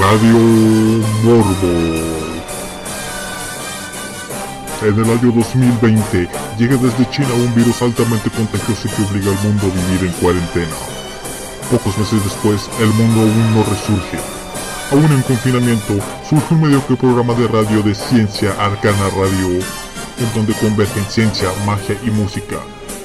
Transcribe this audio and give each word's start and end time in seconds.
Radio 0.00 0.38
Morbo. 1.24 1.74
En 4.80 4.94
el 4.94 5.04
año 5.04 5.32
2020 5.32 6.28
llega 6.56 6.76
desde 6.76 7.10
China 7.10 7.28
un 7.34 7.52
virus 7.54 7.82
altamente 7.82 8.30
contagioso 8.30 8.88
que 8.94 9.02
obliga 9.02 9.32
al 9.32 9.38
mundo 9.44 9.66
a 9.66 9.90
vivir 9.90 10.08
en 10.08 10.12
cuarentena. 10.20 10.76
Pocos 11.70 11.98
meses 11.98 12.22
después, 12.22 12.70
el 12.80 12.88
mundo 12.94 13.22
aún 13.22 13.54
no 13.54 13.64
resurge. 13.64 14.18
Aún 14.92 15.12
en 15.12 15.22
confinamiento, 15.22 15.94
surge 16.28 16.54
un 16.54 16.62
mediocre 16.62 16.96
programa 16.96 17.34
de 17.34 17.48
radio 17.48 17.82
de 17.82 17.94
ciencia 17.94 18.52
arcana 18.52 19.10
radio, 19.10 19.48
en 19.48 20.34
donde 20.34 20.54
convergen 20.54 21.04
ciencia, 21.06 21.48
magia 21.66 21.96
y 22.04 22.10
música. 22.10 22.56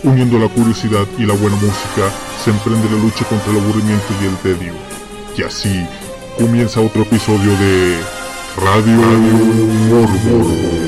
Uniendo 0.04 0.38
la 0.38 0.48
curiosidad 0.48 1.08
y 1.18 1.26
la 1.26 1.34
buena 1.34 1.56
música, 1.56 2.12
se 2.44 2.52
emprende 2.52 2.90
la 2.92 3.02
lucha 3.02 3.26
contra 3.26 3.52
el 3.52 3.60
aburrimiento 3.60 4.14
y 4.22 4.26
el 4.26 4.38
tedio. 4.38 4.74
Y 5.36 5.42
así 5.42 5.88
comienza 6.38 6.82
otro 6.82 7.04
episodio 7.04 7.56
de 7.58 8.00
Radio, 8.58 8.98
Morbo. 9.90 10.84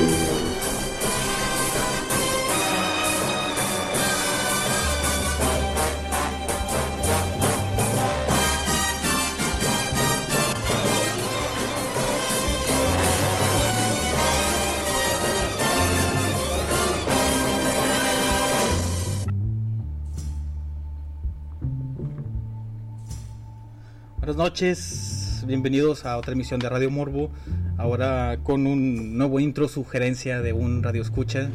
Buenas 24.26 24.38
noches, 24.38 25.05
bienvenidos 25.46 26.06
a 26.06 26.18
otra 26.18 26.34
emisión 26.34 26.60
de 26.60 26.70
Radio 26.70 26.90
Morbo. 26.90 27.30
Ahora 27.78 28.40
con 28.42 28.66
un 28.66 29.18
nuevo 29.18 29.40
intro, 29.40 29.68
sugerencia 29.68 30.42
de 30.42 30.54
un 30.54 30.82
radio 30.82 31.02
escucha. 31.02 31.52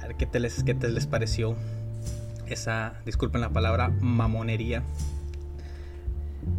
A 0.00 0.06
ver 0.06 0.16
qué 0.16 0.26
te 0.26 0.38
les, 0.38 0.62
qué 0.62 0.74
te 0.74 0.88
les 0.88 1.06
pareció 1.06 1.56
esa, 2.46 2.94
disculpen 3.04 3.40
la 3.40 3.50
palabra, 3.50 3.88
mamonería. 4.00 4.82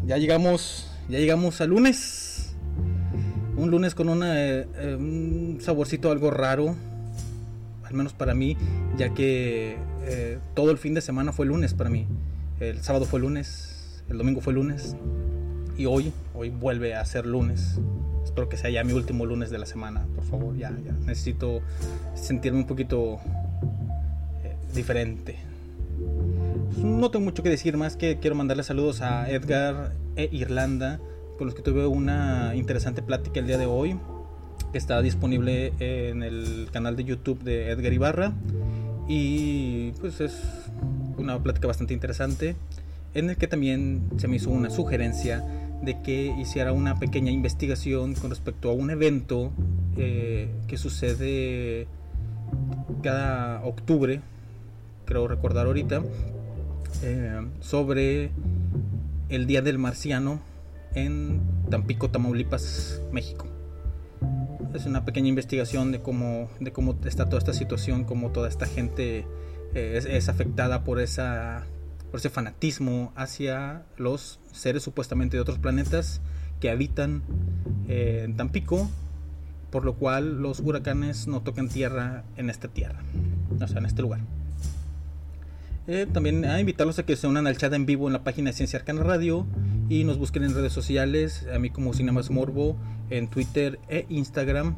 Ya 0.06 0.18
llegamos, 0.18 0.92
ya 1.08 1.20
llegamos 1.20 1.62
al 1.62 1.70
lunes. 1.70 2.56
Un 3.56 3.72
lunes 3.72 3.96
con 3.96 4.10
eh, 4.24 4.68
eh, 4.76 4.96
un 5.00 5.60
saborcito 5.62 6.12
algo 6.12 6.30
raro, 6.30 6.76
al 7.84 7.94
menos 7.94 8.14
para 8.14 8.34
mí, 8.34 8.58
ya 8.98 9.14
que 9.14 9.78
eh, 10.04 10.40
todo 10.56 10.72
el 10.72 10.78
fin 10.78 10.94
de 10.94 11.02
semana 11.02 11.32
fue 11.32 11.46
lunes 11.46 11.74
para 11.74 11.90
mí. 11.90 12.06
El 12.60 12.82
sábado 12.84 13.06
fue 13.06 13.20
lunes, 13.20 14.04
el 14.10 14.18
domingo 14.18 14.42
fue 14.42 14.54
lunes 14.54 14.96
y 15.82 15.88
hoy, 15.88 16.14
hoy 16.36 16.50
vuelve 16.50 16.94
a 16.94 17.04
ser 17.06 17.26
lunes. 17.26 17.80
Espero 18.24 18.48
que 18.48 18.56
sea 18.56 18.70
ya 18.70 18.84
mi 18.84 18.94
último 18.94 19.26
lunes 19.26 19.50
de 19.50 19.58
la 19.58 19.66
semana, 19.66 20.06
por 20.16 20.24
favor, 20.24 20.56
ya. 20.56 20.70
Necesito 20.70 21.62
sentirme 22.14 22.60
un 22.60 22.68
poquito 22.68 23.20
eh, 24.44 24.56
diferente. 24.76 25.38
No 26.78 27.10
tengo 27.10 27.26
mucho 27.26 27.42
que 27.42 27.50
decir 27.50 27.78
más 27.78 27.96
que 27.96 28.20
quiero 28.20 28.36
mandarle 28.36 28.64
saludos 28.64 29.02
a 29.02 29.30
Edgar 29.30 29.94
e 30.16 30.30
Irlanda, 30.32 31.00
con 31.40 31.48
los 31.48 31.56
que 31.56 31.64
tuve 31.64 31.88
una 31.88 32.54
interesante 32.56 33.02
plática 33.02 33.40
el 33.40 33.48
día 33.48 33.58
de 33.58 33.66
hoy, 33.66 33.98
que 34.72 34.78
está 34.78 35.02
disponible 35.02 35.74
en 35.80 36.22
el 36.22 36.70
canal 36.72 36.96
de 36.96 37.06
YouTube 37.06 37.42
de 37.42 37.72
Edgar 37.72 37.92
Ibarra. 37.92 38.34
Y 39.08 39.94
pues 39.94 40.22
es 40.22 40.40
una 41.18 41.42
plática 41.42 41.68
bastante 41.68 41.96
interesante 41.96 42.56
en 43.16 43.32
el 43.32 43.38
que 43.38 43.48
también 43.48 44.04
se 44.18 44.28
me 44.28 44.36
hizo 44.36 44.52
una 44.52 44.70
sugerencia 44.70 45.44
de 45.82 46.02
que 46.02 46.34
hiciera 46.38 46.74
una 46.74 47.00
pequeña 47.00 47.32
investigación 47.32 48.14
con 48.14 48.30
respecto 48.30 48.70
a 48.70 48.74
un 48.74 48.92
evento 48.92 49.52
eh, 49.98 50.50
que 50.68 50.78
sucede 50.78 51.88
cada 53.02 53.64
octubre, 53.64 54.22
creo 55.06 55.28
recordar 55.28 55.66
ahorita, 55.66 56.04
eh, 57.04 57.48
sobre 57.60 58.32
el 59.30 59.48
Día 59.48 59.62
del 59.62 59.80
Marciano 59.80 60.40
en 60.94 61.42
Tampico, 61.70 62.10
Tamaulipas, 62.10 63.02
México. 63.12 63.48
Es 64.74 64.86
una 64.86 65.04
pequeña 65.04 65.30
investigación 65.30 65.92
de 65.92 66.02
cómo, 66.02 66.50
de 66.60 66.72
cómo 66.72 66.96
está 67.06 67.26
toda 67.26 67.40
esta 67.40 67.54
situación, 67.54 68.04
cómo 68.04 68.32
toda 68.32 68.48
esta 68.48 68.66
gente 68.66 69.26
eh, 69.74 70.02
es 70.08 70.30
afectada 70.30 70.84
por 70.84 71.00
esa 71.02 71.66
por 72.12 72.20
ese 72.20 72.30
fanatismo 72.30 73.14
hacia 73.16 73.84
los 73.98 74.40
seres 74.52 74.84
supuestamente 74.84 75.38
de 75.38 75.42
otros 75.42 75.58
planetas 75.58 76.22
que 76.60 76.70
habitan 76.70 77.24
eh, 77.88 78.24
en 78.26 78.36
Tampico, 78.36 78.92
por 79.72 79.86
lo 79.86 79.96
cual 79.96 80.42
los 80.42 80.60
huracanes 80.60 81.28
no 81.28 81.42
tocan 81.42 81.70
tierra 81.70 82.24
en 82.36 82.50
esta 82.50 82.68
tierra, 82.68 83.00
o 83.60 83.68
sea, 83.68 83.80
en 83.80 83.86
este 83.86 84.02
lugar. 84.02 84.20
Eh, 85.88 86.06
también 86.12 86.46
a 86.46 86.60
invitarlos 86.60 87.00
a 87.00 87.04
que 87.04 87.16
se 87.16 87.26
unan 87.26 87.48
al 87.48 87.58
chat 87.58 87.74
en 87.74 87.86
vivo 87.86 88.08
en 88.08 88.14
la 88.14 88.24
página 88.24 88.52
de 88.52 88.56
Ciencia 88.56 88.78
Arcana 88.78 89.02
Radio 89.02 89.48
y 89.90 90.04
nos 90.04 90.20
busquen 90.20 90.44
en 90.44 90.54
redes 90.54 90.74
sociales, 90.74 91.48
a 91.54 91.58
mí 91.58 91.70
como 91.70 91.94
Cinemas 91.94 92.30
Morbo, 92.30 92.78
en 93.10 93.30
Twitter 93.30 93.80
e 93.90 94.06
Instagram 94.10 94.76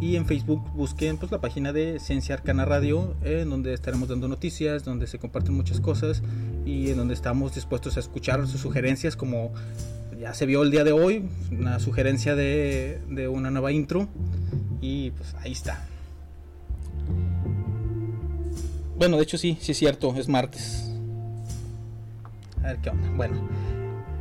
y 0.00 0.16
en 0.16 0.26
Facebook 0.26 0.62
busquen 0.74 1.18
pues 1.18 1.32
la 1.32 1.40
página 1.40 1.72
de 1.72 1.98
Ciencia 1.98 2.36
Arcana 2.36 2.64
Radio, 2.64 3.14
en 3.22 3.50
donde 3.50 3.74
estaremos 3.74 4.08
dando 4.08 4.28
noticias, 4.28 4.84
donde 4.84 5.06
se 5.06 5.18
comparten 5.18 5.54
muchas 5.54 5.80
cosas 5.80 6.22
y 6.64 6.90
en 6.90 6.96
donde 6.96 7.14
estamos 7.14 7.54
dispuestos 7.54 7.96
a 7.96 8.00
escuchar 8.00 8.46
sus 8.46 8.60
sugerencias 8.60 9.16
como 9.16 9.52
ya 10.20 10.34
se 10.34 10.46
vio 10.46 10.62
el 10.62 10.70
día 10.70 10.84
de 10.84 10.92
hoy, 10.92 11.28
una 11.50 11.80
sugerencia 11.80 12.34
de, 12.34 13.00
de 13.08 13.28
una 13.28 13.50
nueva 13.50 13.72
intro 13.72 14.08
y 14.80 15.10
pues 15.12 15.34
ahí 15.40 15.52
está. 15.52 15.86
Bueno, 18.96 19.16
de 19.16 19.22
hecho 19.22 19.38
sí, 19.38 19.58
sí 19.60 19.72
es 19.72 19.78
cierto, 19.78 20.14
es 20.16 20.28
martes. 20.28 20.90
A 22.62 22.68
ver 22.68 22.78
qué 22.78 22.90
onda. 22.90 23.08
Bueno, 23.16 23.48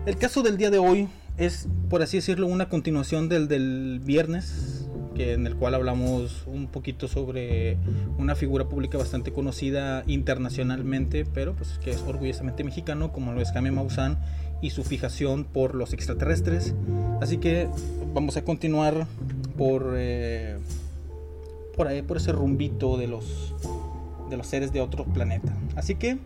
el 0.05 0.17
caso 0.17 0.41
del 0.41 0.57
día 0.57 0.69
de 0.69 0.77
hoy 0.77 1.07
es, 1.37 1.67
por 1.89 2.01
así 2.01 2.17
decirlo, 2.17 2.47
una 2.47 2.69
continuación 2.69 3.29
del 3.29 3.47
del 3.47 3.99
viernes, 4.03 4.86
que, 5.17 5.33
en 5.33 5.47
el 5.47 5.55
cual 5.55 5.73
hablamos 5.73 6.43
un 6.45 6.67
poquito 6.67 7.07
sobre 7.07 7.77
una 8.17 8.35
figura 8.35 8.69
pública 8.69 8.97
bastante 8.97 9.33
conocida 9.33 10.03
internacionalmente, 10.05 11.25
pero 11.25 11.55
pues 11.55 11.79
que 11.83 11.89
es 11.89 12.03
orgullosamente 12.03 12.63
mexicano, 12.63 13.11
como 13.11 13.33
lo 13.33 13.41
es 13.41 13.51
Jaime 13.51 13.71
Maussan 13.71 14.19
y 14.61 14.69
su 14.69 14.83
fijación 14.83 15.43
por 15.43 15.73
los 15.73 15.93
extraterrestres. 15.93 16.75
Así 17.19 17.37
que 17.37 17.67
vamos 18.13 18.37
a 18.37 18.43
continuar 18.43 19.07
por, 19.57 19.95
eh, 19.97 20.57
por, 21.75 21.87
ahí, 21.87 22.03
por 22.03 22.17
ese 22.17 22.31
rumbito 22.31 22.97
de 22.97 23.07
los 23.07 23.55
de 24.29 24.37
los 24.37 24.45
seres 24.45 24.71
de 24.71 24.81
otro 24.81 25.05
planeta. 25.05 25.55
Así 25.75 25.95
que 25.95 26.17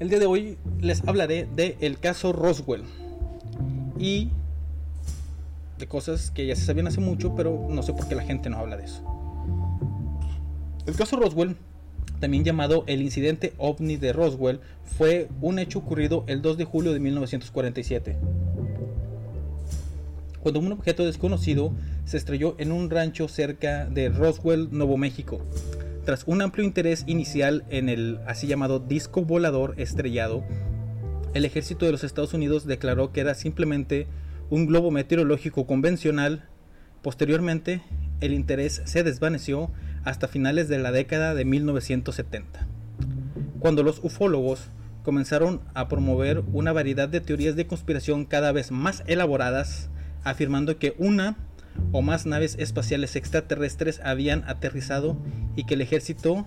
el 0.00 0.08
día 0.08 0.18
de 0.18 0.26
hoy 0.26 0.56
les 0.80 1.06
hablaré 1.06 1.46
del 1.54 1.76
el 1.80 1.98
caso 1.98 2.32
Roswell 2.32 2.84
y 3.98 4.30
de 5.78 5.86
cosas 5.86 6.30
que 6.30 6.46
ya 6.46 6.56
se 6.56 6.64
sabían 6.64 6.86
hace 6.86 7.00
mucho, 7.00 7.34
pero 7.34 7.66
no 7.70 7.82
sé 7.82 7.92
por 7.92 8.08
qué 8.08 8.14
la 8.14 8.22
gente 8.22 8.50
no 8.50 8.58
habla 8.58 8.76
de 8.76 8.84
eso. 8.84 9.02
El 10.86 10.94
caso 10.96 11.16
Roswell, 11.16 11.56
también 12.20 12.44
llamado 12.44 12.84
el 12.86 13.02
incidente 13.02 13.54
ovni 13.58 13.96
de 13.96 14.12
Roswell, 14.12 14.60
fue 14.96 15.28
un 15.40 15.58
hecho 15.58 15.78
ocurrido 15.78 16.24
el 16.26 16.42
2 16.42 16.58
de 16.58 16.64
julio 16.64 16.92
de 16.92 17.00
1947 17.00 18.18
cuando 20.44 20.60
un 20.60 20.72
objeto 20.72 21.06
desconocido 21.06 21.72
se 22.04 22.18
estrelló 22.18 22.54
en 22.58 22.70
un 22.70 22.90
rancho 22.90 23.28
cerca 23.28 23.86
de 23.86 24.10
Roswell, 24.10 24.68
Nuevo 24.70 24.98
México. 24.98 25.40
Tras 26.04 26.24
un 26.26 26.42
amplio 26.42 26.66
interés 26.66 27.04
inicial 27.06 27.64
en 27.70 27.88
el 27.88 28.20
así 28.26 28.46
llamado 28.46 28.78
disco 28.78 29.22
volador 29.22 29.72
estrellado, 29.78 30.44
el 31.32 31.46
ejército 31.46 31.86
de 31.86 31.92
los 31.92 32.04
Estados 32.04 32.34
Unidos 32.34 32.66
declaró 32.66 33.10
que 33.10 33.22
era 33.22 33.34
simplemente 33.34 34.06
un 34.54 34.66
globo 34.66 34.92
meteorológico 34.92 35.66
convencional. 35.66 36.44
Posteriormente, 37.02 37.82
el 38.20 38.32
interés 38.32 38.82
se 38.84 39.02
desvaneció 39.02 39.72
hasta 40.04 40.28
finales 40.28 40.68
de 40.68 40.78
la 40.78 40.92
década 40.92 41.34
de 41.34 41.44
1970, 41.44 42.68
cuando 43.58 43.82
los 43.82 43.98
ufólogos 44.04 44.70
comenzaron 45.02 45.60
a 45.74 45.88
promover 45.88 46.44
una 46.52 46.72
variedad 46.72 47.08
de 47.08 47.20
teorías 47.20 47.56
de 47.56 47.66
conspiración 47.66 48.26
cada 48.26 48.52
vez 48.52 48.70
más 48.70 49.02
elaboradas, 49.08 49.90
afirmando 50.22 50.78
que 50.78 50.94
una 50.98 51.36
o 51.90 52.00
más 52.00 52.24
naves 52.24 52.54
espaciales 52.56 53.16
extraterrestres 53.16 54.00
habían 54.04 54.44
aterrizado 54.48 55.16
y 55.56 55.64
que 55.64 55.74
el 55.74 55.80
ejército 55.80 56.46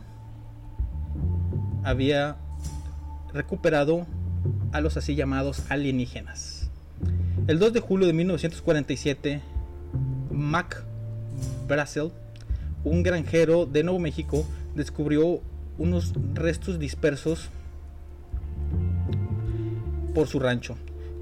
había 1.84 2.38
recuperado 3.34 4.08
a 4.72 4.80
los 4.80 4.96
así 4.96 5.16
llamados 5.16 5.70
alienígenas. 5.70 6.57
El 7.48 7.60
2 7.60 7.74
de 7.74 7.80
julio 7.80 8.08
de 8.08 8.14
1947, 8.14 9.42
Mac 10.32 10.84
Brazel, 11.68 12.12
un 12.84 13.04
granjero 13.04 13.66
de 13.66 13.84
Nuevo 13.84 14.00
México, 14.00 14.46
descubrió 14.76 15.42
unos 15.78 16.14
restos 16.34 16.80
dispersos 16.80 17.50
por 20.14 20.28
su 20.28 20.40
rancho 20.40 20.78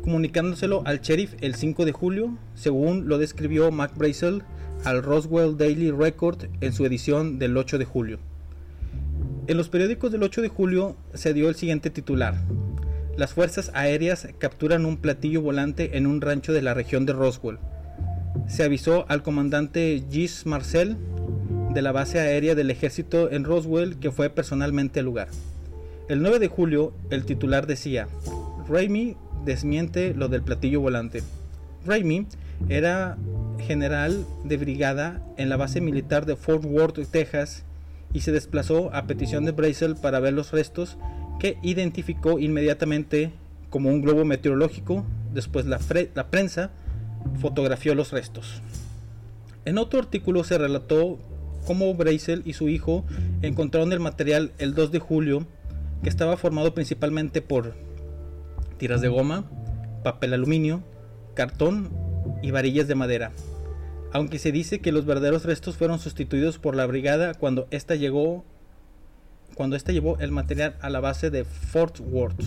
comunicándoselo 0.06 0.84
al 0.86 1.02
sheriff 1.02 1.34
el 1.42 1.56
5 1.56 1.84
de 1.84 1.92
julio, 1.92 2.38
según 2.54 3.08
lo 3.08 3.18
describió 3.18 3.72
Mac 3.72 3.98
Brazel 3.98 4.44
al 4.84 5.02
Roswell 5.02 5.58
Daily 5.58 5.90
Record 5.90 6.46
en 6.62 6.74
su 6.74 6.86
edición 6.86 7.40
del 7.40 7.58
8 7.58 7.80
de 7.80 7.86
julio. 7.86 8.20
En 9.48 9.58
los 9.58 9.68
periódicos 9.68 10.12
del 10.12 10.22
8 10.22 10.44
de 10.44 10.50
julio 10.50 10.96
se 11.16 11.34
dio 11.34 11.50
el 11.50 11.56
siguiente 11.56 11.90
titular. 11.90 12.36
Las 13.18 13.34
fuerzas 13.34 13.72
aéreas 13.74 14.28
capturan 14.40 14.86
un 14.86 14.98
platillo 14.98 15.42
volante 15.42 15.98
en 15.98 16.06
un 16.06 16.20
rancho 16.20 16.52
de 16.52 16.62
la 16.62 16.74
región 16.74 17.06
de 17.06 17.14
Roswell. 17.14 17.60
Se 18.48 18.64
avisó 18.64 19.06
al 19.08 19.24
comandante 19.24 20.04
Gis 20.12 20.46
Marcel 20.46 20.98
de 21.74 21.82
la 21.82 21.94
base 21.94 22.20
aérea 22.20 22.56
del 22.56 22.72
ejército 22.72 23.32
en 23.32 23.46
Roswell 23.46 23.98
que 24.00 24.12
fue 24.12 24.30
personalmente 24.30 25.00
al 25.00 25.06
lugar. 25.06 25.30
El 26.10 26.22
9 26.22 26.40
de 26.40 26.50
julio 26.50 26.94
el 27.10 27.26
titular 27.26 27.68
decía, 27.68 28.08
Raimi 28.68 29.16
desmiente 29.46 30.14
lo 30.14 30.28
del 30.28 30.42
platillo 30.42 30.82
volante. 30.82 31.24
Raimi 31.86 32.28
era 32.68 33.18
general 33.60 34.26
de 34.44 34.58
brigada 34.58 35.22
en 35.38 35.48
la 35.48 35.58
base 35.58 35.80
militar 35.80 36.26
de 36.26 36.36
Fort 36.36 36.66
Worth, 36.66 37.00
Texas, 37.10 37.64
y 38.14 38.22
se 38.22 38.32
desplazó 38.32 38.94
a 38.94 39.08
petición 39.08 39.46
de 39.46 39.52
Brazel 39.52 39.96
para 39.96 40.20
ver 40.20 40.34
los 40.34 40.52
restos 40.52 40.98
que 41.40 41.58
identificó 41.62 42.40
inmediatamente 42.40 43.32
como 43.70 43.90
un 43.90 44.02
globo 44.02 44.26
meteorológico. 44.26 45.06
Después 45.34 45.66
la, 45.66 45.80
prensa 45.80 46.72
fotografió 47.40 47.94
los 47.96 48.12
restos. 48.12 48.62
En 49.66 49.78
otro 49.78 50.00
artículo 50.00 50.44
se 50.44 50.58
relató 50.58 51.20
cómo 51.66 51.94
Brazel 51.94 52.44
y 52.46 52.54
su 52.54 52.70
hijo 52.70 53.04
encontraron 53.42 53.92
el 53.92 54.00
material 54.00 54.54
el 54.60 54.76
2 54.76 54.92
de 54.92 55.00
julio 55.00 55.46
que 56.04 56.10
estaba 56.10 56.38
formado 56.38 56.74
principalmente 56.74 57.42
por 57.42 57.74
tiras 58.78 59.02
de 59.02 59.08
goma, 59.08 59.50
papel 60.04 60.34
aluminio, 60.34 60.84
cartón 61.34 61.90
y 62.42 62.52
varillas 62.52 62.88
de 62.88 62.96
madera. 62.96 63.32
Aunque 64.14 64.40
se 64.40 64.52
dice 64.52 64.80
que 64.80 64.92
los 64.92 65.06
verdaderos 65.06 65.44
restos 65.44 65.76
fueron 65.76 66.00
sustituidos 66.00 66.60
por 66.60 66.76
la 66.76 66.86
brigada 66.86 67.34
cuando 67.34 67.68
ésta 67.72 67.96
llegó 67.96 68.46
cuando 69.56 69.76
ésta 69.76 69.92
llevó 69.92 70.18
el 70.20 70.32
material 70.32 70.76
a 70.82 70.90
la 70.90 71.00
base 71.00 71.32
de 71.32 71.46
Fort 71.46 72.00
Worth. 72.00 72.44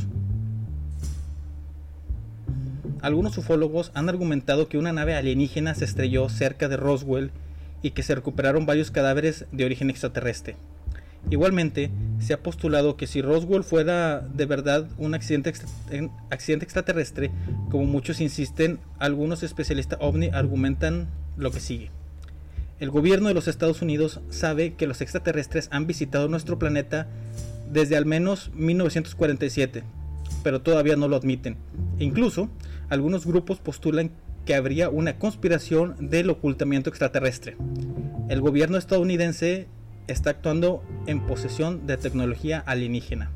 Algunos 3.01 3.39
ufólogos 3.39 3.91
han 3.95 4.09
argumentado 4.09 4.69
que 4.69 4.79
una 4.79 4.93
nave 4.93 5.15
alienígena 5.15 5.75
se 5.75 5.85
estrelló 5.85 6.29
cerca 6.29 6.69
de 6.69 6.77
Roswell 6.77 7.31
y 7.83 7.93
que 7.93 8.03
se 8.03 8.15
recuperaron 8.15 8.67
varios 8.67 8.91
cadáveres 8.91 9.47
de 9.53 9.65
origen 9.65 9.89
extraterrestre. 9.89 10.57
Igualmente, 11.31 11.91
se 12.21 12.33
ha 12.33 12.43
postulado 12.43 12.97
que 12.97 13.07
si 13.07 13.23
Roswell 13.23 13.65
fuera 13.65 14.21
de 14.21 14.47
verdad 14.47 14.89
un 14.99 15.15
accidente, 15.15 15.53
accidente 16.31 16.65
extraterrestre, 16.65 17.31
como 17.71 17.85
muchos 17.85 18.21
insisten, 18.21 18.79
algunos 18.99 19.43
especialistas 19.43 19.99
ovni 20.01 20.29
argumentan 20.33 21.09
lo 21.37 21.51
que 21.51 21.61
sigue. 21.61 21.91
El 22.81 22.91
gobierno 22.91 23.27
de 23.27 23.35
los 23.35 23.49
Estados 23.49 23.83
Unidos 23.83 24.21
sabe 24.31 24.75
que 24.75 24.87
los 24.87 25.01
extraterrestres 25.01 25.69
han 25.73 25.89
visitado 25.89 26.29
nuestro 26.29 26.61
planeta 26.61 27.09
desde 27.73 27.97
al 27.97 28.07
menos 28.07 28.53
1947, 28.55 29.83
pero 30.45 30.63
todavía 30.63 30.95
no 30.95 31.09
lo 31.09 31.17
admiten. 31.17 31.57
incluso, 31.99 32.49
algunos 32.89 33.27
grupos 33.27 33.59
postulan 33.59 34.13
que 34.47 34.55
habría 34.55 34.91
una 34.91 35.19
conspiración 35.19 36.09
del 36.09 36.31
ocultamiento 36.31 36.89
extraterrestre. 36.89 37.57
El 38.29 38.41
gobierno 38.41 38.79
estadounidense 38.79 39.67
está 40.07 40.31
actuando 40.31 40.83
en 41.07 41.27
posesión 41.27 41.87
de 41.87 41.97
tecnología 41.97 42.61
alienígena. 42.61 43.31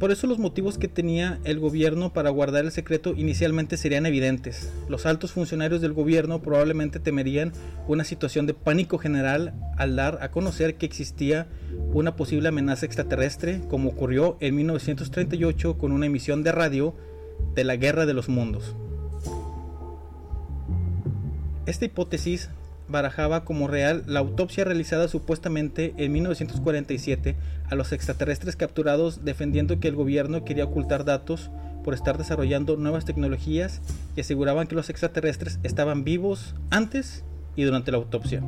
Por 0.00 0.10
eso 0.10 0.26
los 0.26 0.38
motivos 0.38 0.78
que 0.78 0.88
tenía 0.88 1.40
el 1.44 1.60
gobierno 1.60 2.14
para 2.14 2.30
guardar 2.30 2.64
el 2.64 2.72
secreto 2.72 3.12
inicialmente 3.14 3.76
serían 3.76 4.06
evidentes. 4.06 4.72
Los 4.88 5.04
altos 5.04 5.32
funcionarios 5.32 5.82
del 5.82 5.92
gobierno 5.92 6.40
probablemente 6.40 7.00
temerían 7.00 7.52
una 7.86 8.04
situación 8.04 8.46
de 8.46 8.54
pánico 8.54 8.96
general 8.96 9.52
al 9.76 9.96
dar 9.96 10.18
a 10.22 10.30
conocer 10.30 10.76
que 10.76 10.86
existía 10.86 11.48
una 11.92 12.16
posible 12.16 12.48
amenaza 12.48 12.86
extraterrestre, 12.86 13.60
como 13.68 13.90
ocurrió 13.90 14.38
en 14.40 14.56
1938 14.56 15.76
con 15.76 15.92
una 15.92 16.06
emisión 16.06 16.42
de 16.44 16.52
radio 16.52 16.94
de 17.54 17.64
la 17.64 17.76
Guerra 17.76 18.06
de 18.06 18.14
los 18.14 18.30
Mundos. 18.30 18.74
Esta 21.66 21.84
hipótesis 21.84 22.48
barajaba 22.90 23.44
como 23.44 23.68
real 23.68 24.02
la 24.06 24.20
autopsia 24.20 24.64
realizada 24.64 25.08
supuestamente 25.08 25.94
en 25.96 26.12
1947 26.12 27.36
a 27.68 27.74
los 27.74 27.92
extraterrestres 27.92 28.56
capturados 28.56 29.24
defendiendo 29.24 29.80
que 29.80 29.88
el 29.88 29.94
gobierno 29.94 30.44
quería 30.44 30.64
ocultar 30.64 31.04
datos 31.04 31.50
por 31.84 31.94
estar 31.94 32.18
desarrollando 32.18 32.76
nuevas 32.76 33.04
tecnologías 33.04 33.80
y 34.16 34.20
aseguraban 34.20 34.66
que 34.66 34.74
los 34.74 34.90
extraterrestres 34.90 35.58
estaban 35.62 36.04
vivos 36.04 36.54
antes 36.70 37.24
y 37.56 37.64
durante 37.64 37.90
la 37.90 37.98
autopsia. 37.98 38.42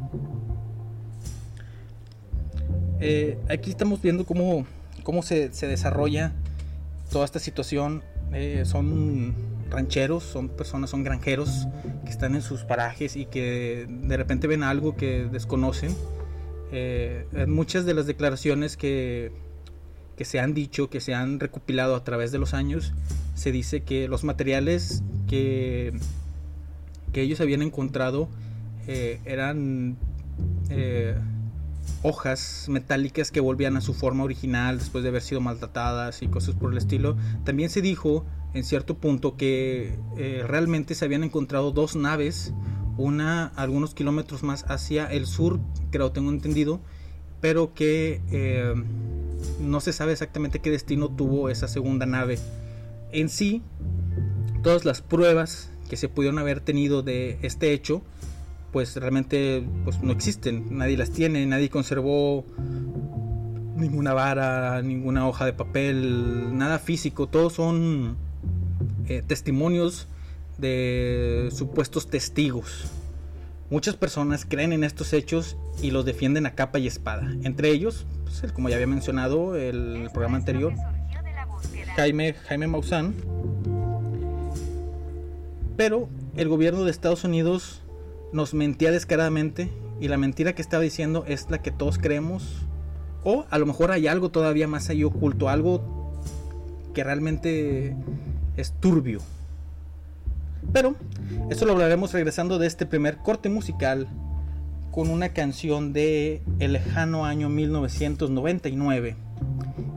Eh, 3.00 3.38
aquí 3.48 3.70
estamos 3.70 4.00
viendo 4.00 4.24
cómo, 4.24 4.64
cómo 5.02 5.22
se, 5.22 5.48
desarrolla 5.48 6.32
toda 7.10 7.24
esta 7.24 7.38
situación. 7.38 8.02
Eh, 8.32 8.62
son 8.64 9.34
rancheros, 9.72 10.22
son 10.22 10.48
personas, 10.48 10.90
son 10.90 11.02
granjeros 11.02 11.66
que 12.04 12.10
están 12.10 12.34
en 12.34 12.42
sus 12.42 12.64
parajes 12.64 13.16
y 13.16 13.26
que 13.26 13.86
de 13.88 14.16
repente 14.16 14.46
ven 14.46 14.62
algo 14.62 14.96
que 14.96 15.24
desconocen. 15.24 15.94
Eh, 16.70 17.26
muchas 17.48 17.84
de 17.84 17.94
las 17.94 18.06
declaraciones 18.06 18.76
que, 18.76 19.32
que 20.16 20.24
se 20.24 20.40
han 20.40 20.54
dicho, 20.54 20.88
que 20.88 21.00
se 21.00 21.14
han 21.14 21.40
recopilado 21.40 21.96
a 21.96 22.04
través 22.04 22.32
de 22.32 22.38
los 22.38 22.54
años, 22.54 22.92
se 23.34 23.52
dice 23.52 23.82
que 23.82 24.08
los 24.08 24.24
materiales 24.24 25.02
que, 25.28 25.92
que 27.12 27.22
ellos 27.22 27.40
habían 27.40 27.62
encontrado 27.62 28.28
eh, 28.86 29.20
eran 29.24 29.96
eh, 30.70 31.14
hojas 32.02 32.66
metálicas 32.68 33.30
que 33.30 33.40
volvían 33.40 33.76
a 33.76 33.80
su 33.80 33.94
forma 33.94 34.24
original 34.24 34.78
después 34.78 35.04
de 35.04 35.10
haber 35.10 35.22
sido 35.22 35.40
maltratadas 35.40 36.22
y 36.22 36.28
cosas 36.28 36.54
por 36.54 36.72
el 36.72 36.78
estilo. 36.78 37.16
También 37.44 37.70
se 37.70 37.80
dijo 37.80 38.24
en 38.54 38.64
cierto 38.64 38.96
punto 38.98 39.36
que 39.36 39.98
eh, 40.16 40.44
realmente 40.46 40.94
se 40.94 41.04
habían 41.04 41.24
encontrado 41.24 41.72
dos 41.72 41.96
naves, 41.96 42.52
una 42.96 43.46
algunos 43.56 43.94
kilómetros 43.94 44.42
más 44.42 44.64
hacia 44.68 45.06
el 45.06 45.26
sur, 45.26 45.60
creo 45.90 46.12
tengo 46.12 46.30
entendido, 46.30 46.80
pero 47.40 47.74
que 47.74 48.20
eh, 48.30 48.74
no 49.60 49.80
se 49.80 49.92
sabe 49.92 50.12
exactamente 50.12 50.60
qué 50.60 50.70
destino 50.70 51.08
tuvo 51.08 51.48
esa 51.48 51.68
segunda 51.68 52.06
nave. 52.06 52.38
En 53.10 53.28
sí, 53.28 53.62
todas 54.62 54.84
las 54.84 55.02
pruebas 55.02 55.70
que 55.88 55.96
se 55.96 56.08
pudieron 56.08 56.38
haber 56.38 56.60
tenido 56.60 57.02
de 57.02 57.38
este 57.42 57.72
hecho, 57.72 58.02
pues 58.70 58.96
realmente 58.96 59.66
pues, 59.84 60.02
no 60.02 60.12
existen, 60.12 60.76
nadie 60.76 60.96
las 60.96 61.10
tiene, 61.10 61.44
nadie 61.46 61.68
conservó 61.68 62.44
ninguna 63.76 64.14
vara, 64.14 64.80
ninguna 64.82 65.26
hoja 65.26 65.44
de 65.44 65.52
papel, 65.52 66.56
nada 66.56 66.78
físico, 66.78 67.26
todos 67.26 67.54
son 67.54 68.16
eh, 69.08 69.22
testimonios 69.26 70.06
de 70.58 71.48
supuestos 71.52 72.08
testigos. 72.08 72.86
Muchas 73.70 73.96
personas 73.96 74.44
creen 74.46 74.72
en 74.72 74.84
estos 74.84 75.12
hechos 75.12 75.56
y 75.80 75.90
los 75.90 76.04
defienden 76.04 76.46
a 76.46 76.54
capa 76.54 76.78
y 76.78 76.86
espada. 76.86 77.32
Entre 77.42 77.70
ellos, 77.70 78.06
pues, 78.24 78.52
como 78.52 78.68
ya 78.68 78.76
había 78.76 78.86
mencionado 78.86 79.56
el, 79.56 79.96
el 79.96 80.10
programa 80.10 80.36
anterior, 80.36 80.74
Jaime, 81.96 82.34
Jaime 82.34 82.66
Maussan. 82.66 83.14
Pero 85.76 86.08
el 86.36 86.48
gobierno 86.48 86.84
de 86.84 86.90
Estados 86.90 87.24
Unidos 87.24 87.82
nos 88.32 88.54
mentía 88.54 88.90
descaradamente 88.90 89.70
y 90.00 90.08
la 90.08 90.16
mentira 90.16 90.54
que 90.54 90.62
estaba 90.62 90.82
diciendo 90.82 91.24
es 91.26 91.50
la 91.50 91.62
que 91.62 91.70
todos 91.70 91.98
creemos. 91.98 92.66
O 93.24 93.46
a 93.50 93.58
lo 93.58 93.66
mejor 93.66 93.90
hay 93.90 94.06
algo 94.06 94.30
todavía 94.30 94.66
más 94.66 94.90
ahí 94.90 95.04
oculto, 95.04 95.48
algo 95.48 96.20
que 96.92 97.04
realmente 97.04 97.96
es 98.56 98.72
turbio. 98.72 99.20
Pero 100.72 100.94
eso 101.50 101.66
lo 101.66 101.72
hablaremos 101.72 102.12
regresando 102.12 102.58
de 102.58 102.66
este 102.66 102.86
primer 102.86 103.18
corte 103.18 103.48
musical 103.48 104.08
con 104.90 105.10
una 105.10 105.30
canción 105.30 105.92
de 105.92 106.42
el 106.58 106.74
lejano 106.74 107.24
año 107.24 107.48
1999. 107.48 109.16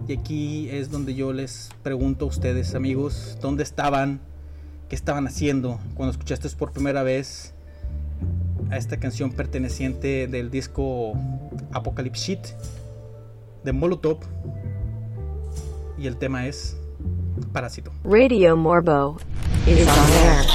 Y 0.07 0.13
aquí 0.13 0.69
es 0.69 0.89
donde 0.89 1.15
yo 1.15 1.33
les 1.33 1.69
pregunto 1.83 2.25
a 2.25 2.27
ustedes, 2.29 2.75
amigos, 2.75 3.37
¿dónde 3.41 3.63
estaban? 3.63 4.19
¿Qué 4.89 4.95
estaban 4.95 5.27
haciendo 5.27 5.79
cuando 5.95 6.11
escuchaste 6.11 6.47
por 6.49 6.71
primera 6.71 7.03
vez 7.03 7.53
a 8.69 8.77
esta 8.77 8.97
canción 8.97 9.31
perteneciente 9.31 10.27
del 10.27 10.51
disco 10.51 11.13
Apocalypse 11.71 12.23
Shit 12.23 12.47
de 13.63 13.73
Molotov? 13.73 14.19
Y 15.97 16.07
el 16.07 16.17
tema 16.17 16.47
es 16.47 16.77
Parásito. 17.51 17.91
Radio 18.03 18.55
Morbo 18.55 19.17
is 19.67 19.87
on 19.87 20.11
air. 20.23 20.45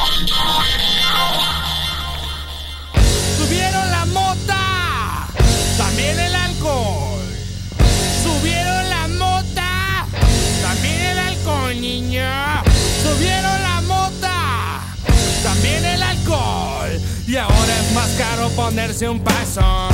¡Subieron 3.37 3.91
la 3.91 4.05
mota! 4.07 5.27
¡También 5.77 6.19
el 6.19 6.35
alcohol! 6.35 7.23
¡Subieron 8.23 8.89
la 8.89 9.09
mota! 9.09 10.07
¡También 10.63 11.01
el 11.01 11.19
alcohol, 11.19 11.81
niña! 11.81 12.63
¡Subieron 13.03 13.63
la 13.63 13.81
mota! 13.83 14.81
¡También 15.43 15.85
el 15.85 16.03
alcohol! 16.03 17.01
Y 17.27 17.37
ahora 17.37 17.79
es 17.81 17.93
más 17.95 18.09
caro 18.17 18.49
ponerse 18.51 19.09
un 19.09 19.21
paso. 19.21 19.89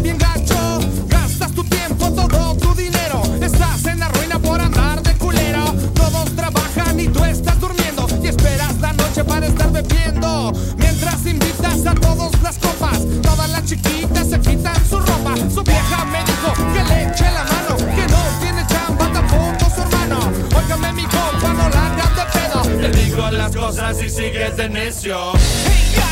Bien 0.00 0.18
gacho. 0.18 0.80
Gastas 1.08 1.52
tu 1.52 1.64
tiempo, 1.64 2.10
todo 2.12 2.56
tu 2.56 2.74
dinero. 2.74 3.22
Estás 3.40 3.84
en 3.86 4.00
la 4.00 4.08
ruina 4.08 4.38
por 4.38 4.60
andar 4.60 5.02
de 5.02 5.14
culero. 5.14 5.64
Todos 5.94 6.34
trabajan 6.34 7.00
y 7.00 7.08
tú 7.08 7.24
estás 7.24 7.58
durmiendo. 7.60 8.06
Y 8.22 8.28
esperas 8.28 8.78
la 8.80 8.92
noche 8.92 9.24
para 9.24 9.46
estar 9.46 9.70
bebiendo. 9.72 10.52
Mientras 10.76 11.26
invitas 11.26 11.86
a 11.86 11.94
todos 11.94 12.32
las 12.42 12.58
copas. 12.58 13.00
Todas 13.22 13.50
las 13.50 13.64
chiquitas 13.64 14.28
se 14.28 14.40
quitan 14.40 14.76
su 14.88 14.98
ropa. 14.98 15.34
Su 15.52 15.62
vieja 15.62 16.04
me 16.04 16.18
dijo 16.24 16.52
que 16.72 16.84
le 16.84 17.08
eche 17.08 17.24
la 17.32 17.44
mano. 17.44 17.76
Que 17.76 18.06
no 18.12 18.20
tiene 18.40 18.66
chamba 18.66 19.12
tampoco 19.12 19.74
su 19.74 19.82
hermano. 19.82 20.18
Óigame 20.56 20.92
mi 20.92 21.04
compa, 21.04 21.52
no 21.52 21.68
la 21.68 21.86
hagas 21.86 22.16
de 22.16 22.24
pedo. 22.38 22.62
Te 22.80 23.04
digo 23.04 23.30
las 23.30 23.54
cosas 23.54 24.02
y 24.02 24.08
sigues 24.08 24.56
de 24.56 24.68
necio. 24.68 25.32
Hey, 25.64 26.05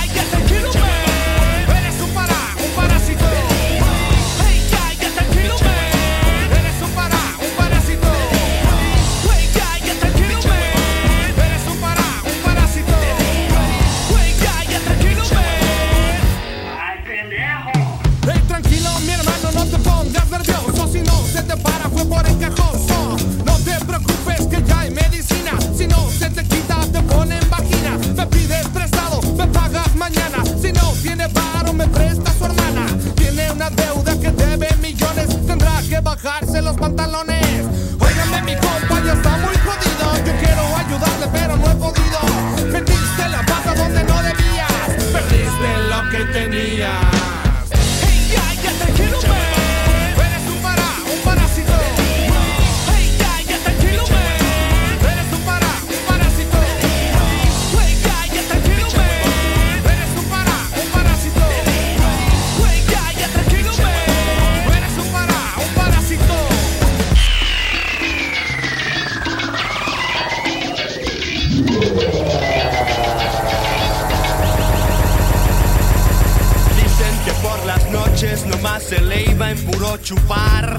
chupar. 80.04 80.78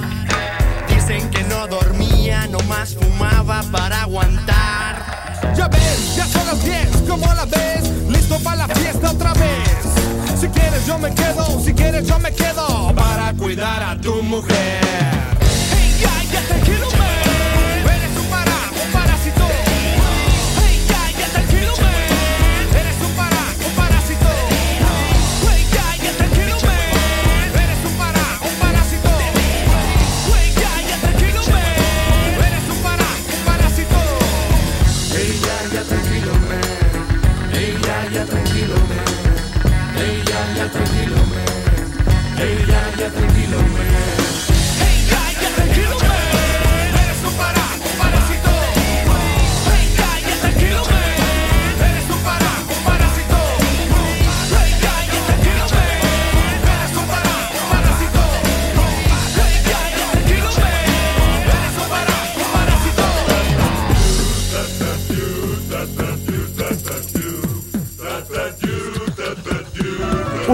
Dicen 0.87 1.29
que 1.31 1.43
no 1.45 1.67
dormía, 1.67 2.47
nomás 2.47 2.95
fumaba 2.95 3.63
para 3.71 4.03
aguantar. 4.03 5.41
Ya 5.57 5.67
ves, 5.67 6.15
ya 6.15 6.27
son 6.27 6.45
las 6.45 6.63
10, 6.63 7.03
¿cómo 7.07 7.25
la 7.33 7.45
ves? 7.45 7.89
Listo 8.07 8.37
para 8.39 8.67
la 8.67 8.75
fiesta 8.75 9.11
otra 9.11 9.33
vez. 9.33 10.39
Si 10.39 10.47
quieres 10.47 10.85
yo 10.85 10.99
me 10.99 11.13
quedo, 11.13 11.59
si 11.59 11.73
quieres 11.73 12.07
yo 12.07 12.19
me 12.19 12.31
quedo 12.33 12.93
para 12.95 13.33
cuidar 13.33 13.81
a 13.81 13.99
tu 13.99 14.21
mujer. 14.21 14.79
Ya, 15.99 16.41
tranquilo, 16.47 16.85
man. 16.91 16.94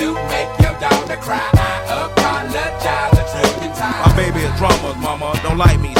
to 0.00 0.14
make 0.32 0.48
your 0.64 0.72
daughter 0.80 1.16
cry. 1.16 1.46
I 1.52 2.08
apologize 2.08 3.12
a 3.20 3.24
trillion 3.32 3.76
times. 3.76 4.06
My 4.06 4.16
baby 4.16 4.40
is 4.40 4.58
drama, 4.58 4.94
mama. 4.98 5.38
Don't 5.42 5.58
like 5.58 5.78
me. 5.78 5.99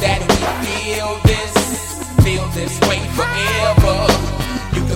that 0.00 0.20
we 0.28 0.36
feel 0.66 1.18
this, 1.24 1.54
feel 2.24 2.46
this 2.48 2.80
way 2.88 3.00
forever. 3.14 4.45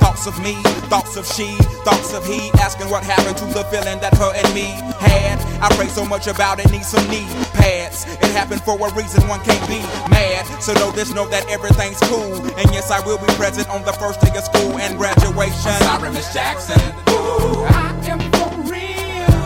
Thoughts 0.00 0.26
of 0.26 0.42
me, 0.42 0.54
thoughts 0.88 1.16
of 1.16 1.26
she, 1.26 1.56
thoughts 1.84 2.14
of 2.14 2.26
he. 2.26 2.50
Asking 2.60 2.90
what 2.90 3.04
happened 3.04 3.36
to 3.38 3.44
the 3.46 3.64
feeling 3.64 4.00
that 4.00 4.14
her 4.16 4.32
and 4.34 4.54
me 4.54 4.72
had. 5.00 5.38
I 5.60 5.68
pray 5.76 5.88
so 5.88 6.04
much 6.04 6.26
about 6.26 6.60
it, 6.60 6.70
need 6.70 6.84
some 6.84 7.06
knee 7.08 7.26
pads. 7.52 8.04
It 8.04 8.30
happened 8.32 8.62
for 8.62 8.74
a 8.76 8.94
reason, 8.94 9.26
one 9.28 9.40
can't 9.40 9.68
be 9.68 9.80
mad. 10.10 10.44
So 10.62 10.72
know 10.74 10.90
this, 10.90 11.12
know 11.14 11.26
that 11.28 11.48
everything's 11.48 12.00
cool. 12.00 12.36
And 12.58 12.70
yes, 12.72 12.90
I 12.90 13.04
will 13.06 13.18
be 13.18 13.32
present 13.34 13.68
on 13.68 13.82
the 13.84 13.92
first 13.92 14.20
day 14.20 14.36
of 14.36 14.44
school 14.44 14.78
and 14.78 14.98
graduation. 14.98 15.72
Sorry, 15.82 16.10
Miss 16.10 16.32
Jackson. 16.32 16.80
Ooh, 17.08 17.64
I 17.68 17.92
am 18.08 18.20
for 18.32 18.50
real. 18.70 19.44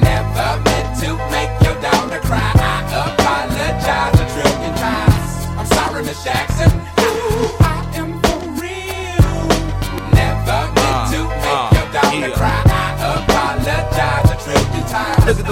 Never 0.00 0.73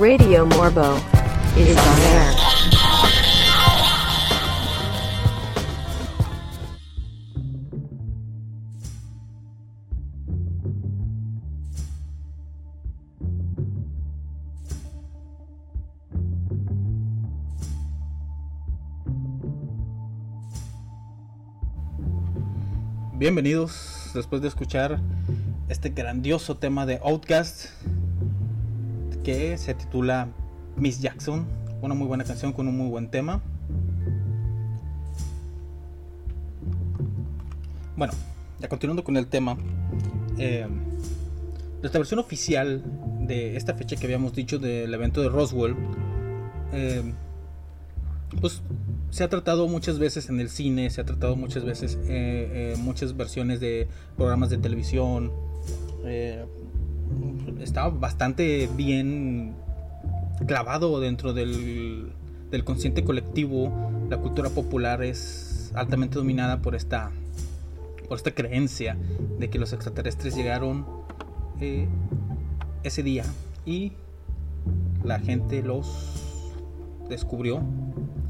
Radio 0.00 0.46
Morbo 0.46 0.96
is 1.58 1.76
on 1.76 2.00
air. 2.00 2.34
Bienvenidos 23.18 24.12
después 24.14 24.40
de 24.40 24.48
escuchar 24.48 24.98
este 25.68 25.90
grandioso 25.90 26.56
tema 26.56 26.86
de 26.86 26.98
Outcast 27.04 27.66
que 29.22 29.56
se 29.58 29.74
titula 29.74 30.28
Miss 30.76 31.00
Jackson. 31.00 31.46
Una 31.82 31.94
muy 31.94 32.06
buena 32.06 32.24
canción 32.24 32.52
con 32.52 32.68
un 32.68 32.76
muy 32.76 32.88
buen 32.88 33.10
tema. 33.10 33.40
Bueno, 37.96 38.12
ya 38.58 38.68
continuando 38.68 39.04
con 39.04 39.16
el 39.16 39.26
tema. 39.26 39.56
eh, 40.38 40.66
nuestra 41.80 41.98
versión 41.98 42.20
oficial 42.20 42.82
de 43.26 43.56
esta 43.56 43.74
fecha 43.74 43.96
que 43.96 44.04
habíamos 44.06 44.34
dicho 44.34 44.58
del 44.58 44.92
evento 44.92 45.22
de 45.22 45.28
Roswell. 45.28 45.76
eh, 46.72 47.02
pues 48.40 48.62
se 49.10 49.24
ha 49.24 49.28
tratado 49.28 49.66
muchas 49.66 49.98
veces 49.98 50.28
en 50.28 50.38
el 50.40 50.50
cine, 50.50 50.88
se 50.90 51.00
ha 51.00 51.04
tratado 51.04 51.34
muchas 51.34 51.64
veces 51.64 51.98
eh, 52.04 52.74
eh, 52.74 52.76
muchas 52.78 53.16
versiones 53.16 53.58
de 53.60 53.88
programas 54.16 54.50
de 54.50 54.58
televisión. 54.58 55.32
Está 57.60 57.88
bastante 57.88 58.68
bien 58.76 59.54
clavado 60.46 61.00
dentro 61.00 61.32
del, 61.32 62.12
del 62.50 62.64
consciente 62.64 63.04
colectivo. 63.04 63.72
La 64.08 64.18
cultura 64.18 64.50
popular 64.50 65.02
es 65.02 65.72
altamente 65.74 66.16
dominada 66.16 66.62
por 66.62 66.74
esta, 66.74 67.10
por 68.08 68.16
esta 68.16 68.32
creencia 68.32 68.96
de 69.38 69.50
que 69.50 69.58
los 69.58 69.72
extraterrestres 69.72 70.34
llegaron 70.34 70.86
eh, 71.60 71.86
ese 72.82 73.02
día 73.02 73.24
y 73.66 73.92
la 75.04 75.18
gente 75.18 75.62
los 75.62 76.54
descubrió. 77.08 77.60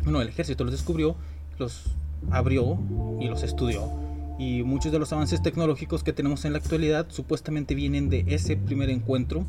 Bueno, 0.04 0.20
el 0.20 0.28
ejército 0.28 0.64
los 0.64 0.72
descubrió, 0.72 1.16
los 1.58 1.84
abrió 2.30 2.78
y 3.20 3.28
los 3.28 3.42
estudió. 3.42 4.09
Y 4.40 4.62
muchos 4.62 4.90
de 4.90 4.98
los 4.98 5.12
avances 5.12 5.42
tecnológicos 5.42 6.02
que 6.02 6.14
tenemos 6.14 6.46
en 6.46 6.54
la 6.54 6.60
actualidad 6.60 7.04
supuestamente 7.10 7.74
vienen 7.74 8.08
de 8.08 8.24
ese 8.26 8.56
primer 8.56 8.88
encuentro. 8.88 9.44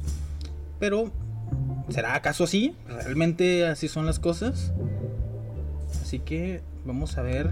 Pero, 0.82 1.14
¿será 1.88 2.14
acaso 2.14 2.44
así? 2.44 2.76
¿Realmente 2.90 3.66
así 3.66 3.88
son 3.88 4.06
las 4.06 4.20
cosas? 4.20 4.74
Así 6.02 6.20
que 6.20 6.62
vamos 6.84 7.18
a 7.18 7.22
ver 7.22 7.52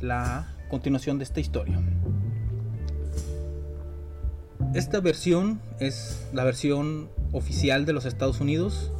la 0.00 0.46
continuación 0.68 1.18
de 1.18 1.24
esta 1.24 1.40
historia. 1.40 1.80
Esta 4.72 5.00
versión 5.00 5.60
es 5.80 6.28
la 6.32 6.44
versión 6.44 7.08
oficial 7.32 7.86
de 7.86 7.92
los 7.92 8.04
Estados 8.04 8.40
Unidos 8.40 8.92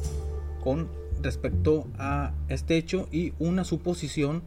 con 0.61 0.89
respecto 1.21 1.87
a 1.97 2.33
este 2.49 2.75
hecho 2.75 3.07
y 3.09 3.31
una 3.39 3.63
suposición 3.63 4.43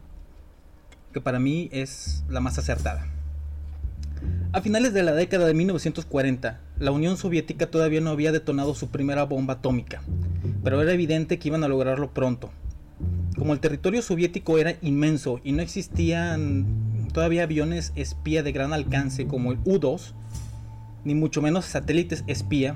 que 1.15 1.21
para 1.21 1.39
mí 1.39 1.69
es 1.71 2.25
la 2.27 2.41
más 2.41 2.57
acertada. 2.57 3.07
A 4.51 4.59
finales 4.59 4.93
de 4.93 5.01
la 5.01 5.13
década 5.13 5.47
de 5.47 5.53
1940, 5.53 6.59
la 6.77 6.91
Unión 6.91 7.15
Soviética 7.15 7.67
todavía 7.67 8.01
no 8.01 8.09
había 8.09 8.33
detonado 8.33 8.75
su 8.75 8.89
primera 8.89 9.23
bomba 9.23 9.53
atómica, 9.53 10.01
pero 10.61 10.81
era 10.81 10.91
evidente 10.91 11.39
que 11.39 11.47
iban 11.47 11.63
a 11.63 11.69
lograrlo 11.69 12.13
pronto. 12.13 12.51
Como 13.37 13.53
el 13.53 13.61
territorio 13.61 14.01
soviético 14.01 14.57
era 14.57 14.75
inmenso 14.81 15.39
y 15.41 15.53
no 15.53 15.61
existían 15.61 17.07
todavía 17.13 17.43
aviones 17.43 17.93
espía 17.95 18.43
de 18.43 18.51
gran 18.51 18.73
alcance 18.73 19.25
como 19.25 19.53
el 19.53 19.59
U-2, 19.63 20.11
ni 21.05 21.15
mucho 21.15 21.41
menos 21.41 21.63
satélites 21.63 22.25
espía, 22.27 22.75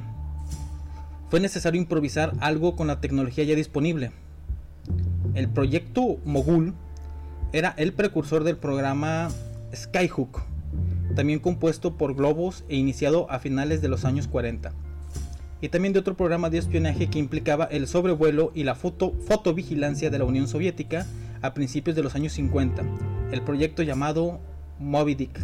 fue 1.29 1.41
necesario 1.41 1.81
improvisar 1.81 2.31
algo 2.39 2.77
con 2.77 2.87
la 2.87 3.01
tecnología 3.01 3.43
ya 3.43 3.55
disponible. 3.55 4.11
El 5.33 5.49
proyecto 5.49 6.19
Mogul 6.23 6.73
era 7.51 7.73
el 7.77 7.93
precursor 7.93 8.43
del 8.43 8.57
programa 8.57 9.29
Skyhook, 9.73 10.41
también 11.15 11.39
compuesto 11.39 11.97
por 11.97 12.13
globos 12.13 12.63
e 12.69 12.75
iniciado 12.75 13.29
a 13.31 13.39
finales 13.39 13.81
de 13.81 13.89
los 13.89 14.05
años 14.05 14.27
40. 14.27 14.71
Y 15.61 15.69
también 15.69 15.93
de 15.93 15.99
otro 15.99 16.15
programa 16.15 16.49
de 16.49 16.59
espionaje 16.59 17.09
que 17.09 17.19
implicaba 17.19 17.65
el 17.65 17.87
sobrevuelo 17.87 18.51
y 18.53 18.63
la 18.63 18.75
foto, 18.75 19.13
fotovigilancia 19.25 20.09
de 20.09 20.19
la 20.19 20.25
Unión 20.25 20.47
Soviética 20.47 21.05
a 21.41 21.53
principios 21.53 21.95
de 21.95 22.03
los 22.03 22.15
años 22.15 22.33
50, 22.33 22.83
el 23.31 23.41
proyecto 23.41 23.83
llamado 23.83 24.39
Moby 24.79 25.15
Dick. 25.15 25.39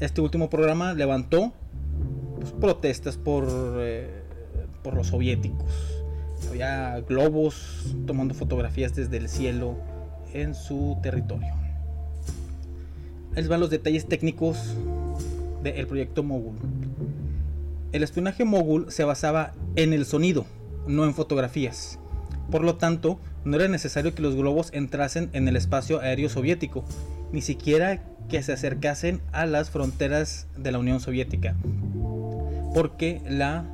Este 0.00 0.20
último 0.20 0.48
programa 0.48 0.94
levantó 0.94 1.52
pues, 2.38 2.52
protestas 2.52 3.18
por, 3.18 3.46
eh, 3.78 4.22
por 4.82 4.94
los 4.94 5.08
soviéticos. 5.08 5.70
Había 6.48 6.98
globos 7.00 7.94
tomando 8.06 8.34
fotografías 8.34 8.96
desde 8.96 9.18
el 9.18 9.28
cielo 9.28 9.76
en 10.34 10.54
su 10.54 10.98
territorio. 11.02 11.52
Ahí 13.36 13.46
van 13.46 13.60
los 13.60 13.70
detalles 13.70 14.06
técnicos 14.06 14.74
del 15.62 15.86
proyecto 15.86 16.22
Mogul. 16.22 16.56
El 17.92 18.02
espionaje 18.02 18.44
Mogul 18.44 18.90
se 18.90 19.04
basaba 19.04 19.52
en 19.76 19.92
el 19.92 20.04
sonido, 20.04 20.46
no 20.86 21.04
en 21.04 21.14
fotografías. 21.14 21.98
Por 22.50 22.62
lo 22.62 22.76
tanto, 22.76 23.20
no 23.44 23.56
era 23.56 23.68
necesario 23.68 24.14
que 24.14 24.22
los 24.22 24.34
globos 24.34 24.70
entrasen 24.72 25.30
en 25.32 25.48
el 25.48 25.56
espacio 25.56 26.00
aéreo 26.00 26.28
soviético, 26.28 26.84
ni 27.32 27.40
siquiera 27.40 28.02
que 28.28 28.42
se 28.42 28.52
acercasen 28.52 29.20
a 29.32 29.46
las 29.46 29.70
fronteras 29.70 30.46
de 30.56 30.72
la 30.72 30.78
Unión 30.78 31.00
Soviética, 31.00 31.54
porque 32.74 33.20
la 33.28 33.64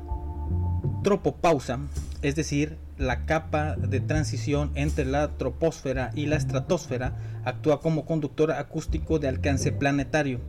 tropopausa, 1.03 1.79
es 2.21 2.35
decir, 2.35 2.77
la 2.97 3.25
capa 3.25 3.75
de 3.75 3.99
transición 3.99 4.71
entre 4.75 5.05
la 5.05 5.37
troposfera 5.37 6.11
y 6.15 6.25
la 6.25 6.35
estratosfera, 6.35 7.17
actúa 7.45 7.81
como 7.81 8.05
conductor 8.05 8.51
acústico 8.51 9.19
de 9.19 9.27
alcance 9.27 9.71
planetario. 9.71 10.39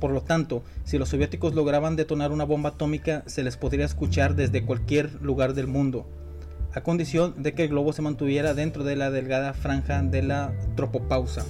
Por 0.00 0.10
lo 0.10 0.22
tanto, 0.22 0.64
si 0.84 0.98
los 0.98 1.10
soviéticos 1.10 1.54
lograban 1.54 1.94
detonar 1.94 2.32
una 2.32 2.44
bomba 2.44 2.70
atómica, 2.70 3.22
se 3.26 3.44
les 3.44 3.56
podría 3.56 3.84
escuchar 3.84 4.34
desde 4.34 4.64
cualquier 4.64 5.22
lugar 5.22 5.54
del 5.54 5.68
mundo, 5.68 6.06
a 6.74 6.82
condición 6.82 7.42
de 7.42 7.54
que 7.54 7.64
el 7.64 7.68
globo 7.68 7.92
se 7.92 8.02
mantuviera 8.02 8.54
dentro 8.54 8.82
de 8.82 8.96
la 8.96 9.10
delgada 9.10 9.52
franja 9.52 10.02
de 10.02 10.22
la 10.22 10.52
tropopausa. 10.74 11.44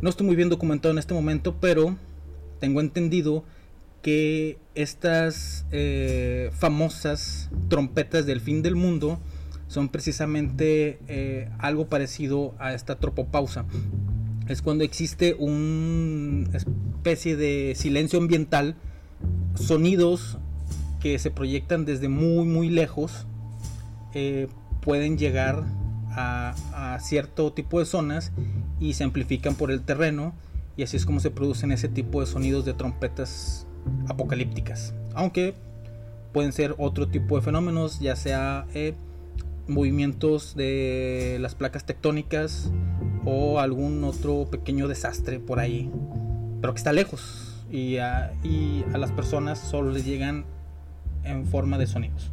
No 0.00 0.10
estoy 0.10 0.26
muy 0.26 0.36
bien 0.36 0.48
documentado 0.48 0.92
en 0.92 0.98
este 0.98 1.14
momento, 1.14 1.56
pero 1.60 1.96
tengo 2.60 2.80
entendido 2.80 3.42
que 3.42 3.50
estas 4.74 5.66
eh, 5.72 6.50
famosas 6.52 7.50
trompetas 7.68 8.26
del 8.26 8.40
fin 8.40 8.62
del 8.62 8.76
mundo 8.76 9.20
son 9.68 9.88
precisamente 9.88 10.98
eh, 11.06 11.48
algo 11.58 11.86
parecido 11.88 12.54
a 12.58 12.74
esta 12.74 12.98
tropopausa. 12.98 13.66
Es 14.48 14.62
cuando 14.62 14.82
existe 14.82 15.34
una 15.34 16.56
especie 16.56 17.36
de 17.36 17.74
silencio 17.76 18.18
ambiental, 18.18 18.74
sonidos 19.54 20.38
que 21.00 21.18
se 21.18 21.30
proyectan 21.30 21.84
desde 21.84 22.08
muy 22.08 22.46
muy 22.46 22.68
lejos 22.68 23.26
eh, 24.12 24.48
pueden 24.82 25.18
llegar 25.18 25.64
a, 26.10 26.54
a, 26.74 27.00
cierto 27.00 27.52
tipo 27.52 27.78
de 27.78 27.86
zonas 27.86 28.32
y 28.80 28.94
se 28.94 29.04
amplifican 29.04 29.54
por 29.54 29.70
el 29.70 29.82
terreno 29.82 30.34
y 30.76 30.82
así 30.82 30.96
es 30.96 31.06
como 31.06 31.20
se 31.20 31.30
producen 31.30 31.70
ese 31.70 31.88
tipo 31.88 32.20
de 32.20 32.26
sonidos 32.26 32.64
de 32.64 32.74
trompetas 32.74 33.66
apocalípticas. 34.08 34.94
Aunque 35.14 35.54
pueden 36.32 36.52
ser 36.52 36.74
otro 36.78 37.08
tipo 37.08 37.36
de 37.36 37.42
fenómenos, 37.42 38.00
ya 38.00 38.16
sea 38.16 38.66
eh, 38.74 38.94
movimientos 39.66 40.54
de 40.54 41.38
las 41.40 41.54
placas 41.54 41.84
tectónicas 41.84 42.70
o 43.24 43.60
algún 43.60 44.02
otro 44.04 44.46
pequeño 44.50 44.88
desastre 44.88 45.40
por 45.40 45.60
ahí, 45.60 45.90
pero 46.60 46.74
que 46.74 46.78
está 46.78 46.92
lejos 46.92 47.64
y 47.70 47.98
a, 47.98 48.32
y 48.42 48.84
a 48.92 48.98
las 48.98 49.12
personas 49.12 49.58
solo 49.58 49.92
les 49.92 50.04
llegan 50.04 50.44
en 51.24 51.46
forma 51.46 51.78
de 51.78 51.86
sonidos. 51.86 52.30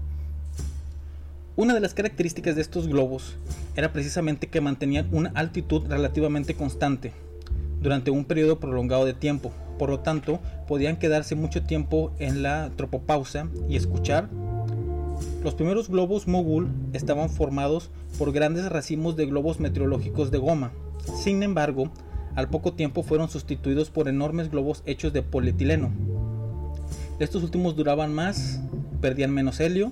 Una 1.56 1.74
de 1.74 1.80
las 1.80 1.94
características 1.94 2.56
de 2.56 2.62
estos 2.62 2.88
globos 2.88 3.36
era 3.76 3.92
precisamente 3.92 4.48
que 4.48 4.62
mantenían 4.62 5.08
una 5.12 5.32
altitud 5.34 5.88
relativamente 5.88 6.54
constante 6.54 7.14
durante 7.82 8.12
un 8.12 8.26
periodo 8.26 8.60
prolongado 8.60 9.06
de 9.06 9.14
tiempo, 9.14 9.52
por 9.78 9.90
lo 9.90 10.00
tanto 10.00 10.40
podían 10.68 10.98
quedarse 10.98 11.36
mucho 11.36 11.64
tiempo 11.64 12.12
en 12.20 12.44
la 12.44 12.72
tropopausa 12.76 13.48
y 13.70 13.76
escuchar. 13.76 14.30
Los 15.44 15.56
primeros 15.56 15.90
globos 15.90 16.28
Mogul 16.28 16.70
estaban 16.94 17.30
formados 17.30 17.90
por 18.18 18.32
grandes 18.32 18.70
racimos 18.70 19.16
de 19.16 19.26
globos 19.26 19.60
meteorológicos 19.60 20.32
de 20.32 20.38
goma. 20.38 20.72
Sin 21.16 21.44
embargo, 21.44 21.90
al 22.36 22.50
poco 22.50 22.74
tiempo 22.74 23.04
fueron 23.04 23.30
sustituidos 23.30 23.90
por 23.90 24.08
enormes 24.08 24.52
globos 24.52 24.84
hechos 24.86 25.14
de 25.14 25.24
polietileno. 25.24 25.92
Estos 27.20 27.44
últimos 27.44 27.76
duraban 27.76 28.14
más, 28.14 28.60
perdían 29.02 29.32
menos 29.32 29.60
helio 29.60 29.92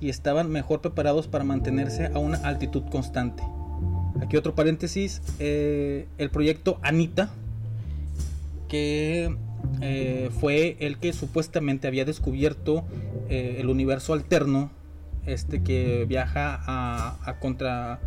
y 0.00 0.08
estaban 0.08 0.50
mejor 0.50 0.80
preparados 0.80 1.28
para 1.28 1.44
mantenerse 1.44 2.06
a 2.06 2.18
una 2.18 2.38
altitud 2.38 2.82
constante. 2.90 3.44
Aquí 4.20 4.36
otro 4.36 4.54
paréntesis, 4.54 5.22
eh, 5.38 6.08
el 6.18 6.30
proyecto 6.30 6.78
Anita, 6.82 7.30
que 8.68 9.36
eh, 9.80 10.30
fue 10.40 10.76
el 10.80 10.98
que 10.98 11.12
supuestamente 11.12 11.88
había 11.88 12.04
descubierto 12.04 12.84
eh, 13.28 13.56
el 13.58 13.68
universo 13.68 14.12
alterno, 14.12 14.70
este 15.26 15.62
que 15.62 16.04
viaja 16.06 16.60
a, 16.66 17.38
contra, 17.40 18.00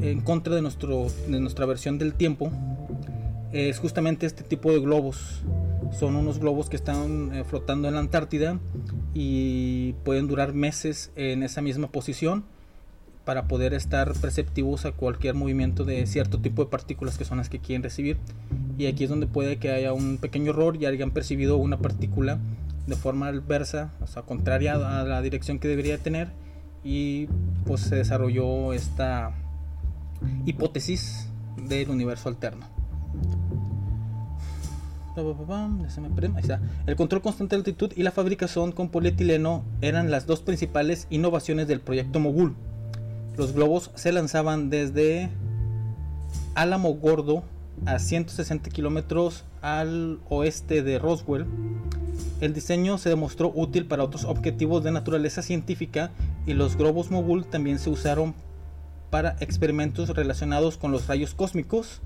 en 0.00 0.20
contra 0.20 0.54
de, 0.54 0.62
nuestro, 0.62 1.06
de 1.28 1.40
nuestra 1.40 1.66
versión 1.66 1.98
del 1.98 2.14
tiempo, 2.14 2.50
es 3.52 3.78
justamente 3.78 4.26
este 4.26 4.42
tipo 4.42 4.72
de 4.72 4.80
globos. 4.80 5.42
Son 5.92 6.16
unos 6.16 6.38
globos 6.38 6.70
que 6.70 6.76
están 6.76 7.34
eh, 7.34 7.44
flotando 7.44 7.86
en 7.88 7.94
la 7.94 8.00
Antártida 8.00 8.58
y 9.12 9.92
pueden 10.04 10.26
durar 10.26 10.54
meses 10.54 11.12
en 11.16 11.42
esa 11.42 11.60
misma 11.60 11.92
posición 11.92 12.44
para 13.24 13.46
poder 13.46 13.74
estar 13.74 14.12
perceptivos 14.14 14.84
a 14.84 14.92
cualquier 14.92 15.34
movimiento 15.34 15.84
de 15.84 16.06
cierto 16.06 16.40
tipo 16.40 16.64
de 16.64 16.70
partículas 16.70 17.18
que 17.18 17.24
son 17.24 17.38
las 17.38 17.48
que 17.48 17.60
quieren 17.60 17.82
recibir. 17.82 18.16
Y 18.78 18.86
aquí 18.86 19.04
es 19.04 19.10
donde 19.10 19.26
puede 19.26 19.58
que 19.58 19.70
haya 19.70 19.92
un 19.92 20.18
pequeño 20.18 20.50
error 20.50 20.76
y 20.76 20.86
hayan 20.86 21.12
percibido 21.12 21.56
una 21.56 21.78
partícula 21.78 22.38
de 22.86 22.96
forma 22.96 23.28
adversa, 23.28 23.92
o 24.00 24.06
sea, 24.06 24.22
contraria 24.22 24.74
a 24.74 25.04
la 25.04 25.22
dirección 25.22 25.58
que 25.58 25.68
debería 25.68 25.98
tener. 25.98 26.28
Y 26.84 27.26
pues 27.64 27.82
se 27.82 27.94
desarrolló 27.94 28.72
esta 28.72 29.32
hipótesis 30.46 31.28
del 31.56 31.90
universo 31.90 32.28
alterno. 32.28 32.66
El 36.86 36.96
control 36.96 37.20
constante 37.20 37.54
de 37.54 37.60
altitud 37.60 37.92
y 37.94 38.02
la 38.02 38.10
fabricación 38.10 38.72
con 38.72 38.88
polietileno 38.88 39.62
eran 39.82 40.10
las 40.10 40.26
dos 40.26 40.40
principales 40.40 41.06
innovaciones 41.10 41.68
del 41.68 41.80
proyecto 41.80 42.18
Mogul. 42.18 42.56
Los 43.36 43.54
globos 43.54 43.90
se 43.94 44.12
lanzaban 44.12 44.68
desde 44.68 45.30
Álamo 46.54 46.92
Gordo 46.94 47.42
a 47.86 47.98
160 47.98 48.68
kilómetros 48.68 49.44
al 49.62 50.20
oeste 50.28 50.82
de 50.82 50.98
Roswell. 50.98 51.46
El 52.42 52.52
diseño 52.52 52.98
se 52.98 53.08
demostró 53.08 53.50
útil 53.54 53.86
para 53.86 54.04
otros 54.04 54.24
objetivos 54.24 54.84
de 54.84 54.92
naturaleza 54.92 55.40
científica 55.40 56.10
y 56.46 56.52
los 56.52 56.76
globos 56.76 57.10
Mogul 57.10 57.46
también 57.46 57.78
se 57.78 57.88
usaron 57.88 58.34
para 59.08 59.36
experimentos 59.40 60.10
relacionados 60.10 60.76
con 60.76 60.92
los 60.92 61.06
rayos 61.06 61.34
cósmicos. 61.34 62.02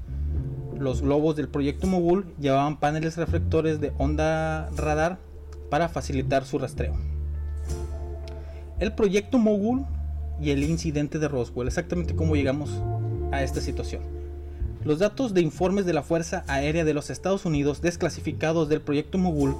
Los 0.78 1.02
globos 1.02 1.34
del 1.34 1.48
proyecto 1.48 1.88
Mogul 1.88 2.26
llevaban 2.38 2.78
paneles 2.78 3.16
reflectores 3.16 3.80
de 3.80 3.92
onda 3.98 4.70
radar 4.76 5.18
para 5.70 5.88
facilitar 5.88 6.44
su 6.44 6.58
rastreo. 6.58 6.94
El 8.78 8.92
proyecto 8.92 9.38
Mogul 9.38 9.86
y 10.40 10.50
el 10.50 10.62
incidente 10.64 11.18
de 11.18 11.28
Roswell, 11.28 11.68
exactamente 11.68 12.14
cómo 12.14 12.36
llegamos 12.36 12.70
a 13.32 13.42
esta 13.42 13.60
situación. 13.60 14.02
Los 14.84 15.00
datos 15.00 15.34
de 15.34 15.40
informes 15.40 15.84
de 15.84 15.92
la 15.92 16.02
Fuerza 16.02 16.44
Aérea 16.46 16.84
de 16.84 16.94
los 16.94 17.10
Estados 17.10 17.44
Unidos 17.44 17.80
desclasificados 17.80 18.68
del 18.68 18.80
proyecto 18.80 19.18
Mogul 19.18 19.56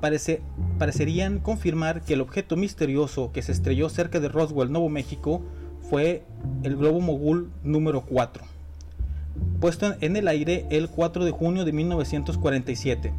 parece, 0.00 0.42
parecerían 0.78 1.38
confirmar 1.38 2.02
que 2.02 2.14
el 2.14 2.20
objeto 2.20 2.56
misterioso 2.56 3.32
que 3.32 3.42
se 3.42 3.52
estrelló 3.52 3.88
cerca 3.88 4.20
de 4.20 4.28
Roswell, 4.28 4.70
Nuevo 4.70 4.88
México, 4.88 5.42
fue 5.88 6.24
el 6.62 6.76
globo 6.76 7.00
Mogul 7.00 7.50
número 7.64 8.02
4, 8.02 8.44
puesto 9.60 9.94
en 10.00 10.16
el 10.16 10.28
aire 10.28 10.66
el 10.70 10.88
4 10.88 11.24
de 11.24 11.30
junio 11.30 11.64
de 11.64 11.72
1947. 11.72 13.12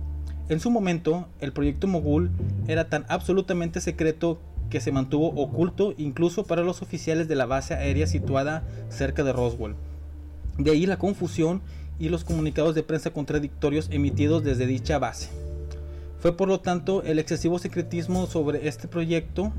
En 0.49 0.59
su 0.59 0.69
momento, 0.69 1.27
el 1.39 1.53
proyecto 1.53 1.87
Mogul 1.87 2.31
era 2.67 2.89
tan 2.89 3.05
absolutamente 3.07 3.79
secreto 3.79 4.39
que 4.71 4.81
se 4.81 4.91
mantuvo 4.91 5.27
oculto 5.27 5.93
incluso 5.99 6.45
para 6.45 6.63
los 6.63 6.81
oficiales 6.81 7.27
de 7.27 7.35
la 7.35 7.45
base 7.45 7.75
aérea 7.75 8.07
situada 8.07 8.63
cerca 8.89 9.23
de 9.23 9.33
Roswell. 9.33 9.75
De 10.57 10.71
ahí 10.71 10.87
la 10.87 10.97
confusión 10.97 11.61
y 11.99 12.09
los 12.09 12.23
comunicados 12.23 12.73
de 12.73 12.81
prensa 12.81 13.11
contradictorios 13.11 13.89
emitidos 13.91 14.43
desde 14.43 14.65
dicha 14.65 14.97
base. 14.97 15.29
Fue 16.19 16.35
por 16.35 16.47
lo 16.47 16.59
tanto 16.59 17.03
el 17.03 17.19
excesivo 17.19 17.59
secretismo 17.59 18.25
sobre 18.25 18.67
este 18.67 18.87
proyecto 18.87 19.51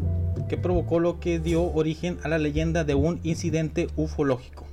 que 0.49 0.57
provocó 0.57 0.99
lo 0.99 1.21
que 1.21 1.39
dio 1.39 1.63
origen 1.73 2.19
a 2.25 2.29
la 2.29 2.39
leyenda 2.39 2.83
de 2.83 2.95
un 2.95 3.21
incidente 3.23 3.89
ufológico. 3.97 4.65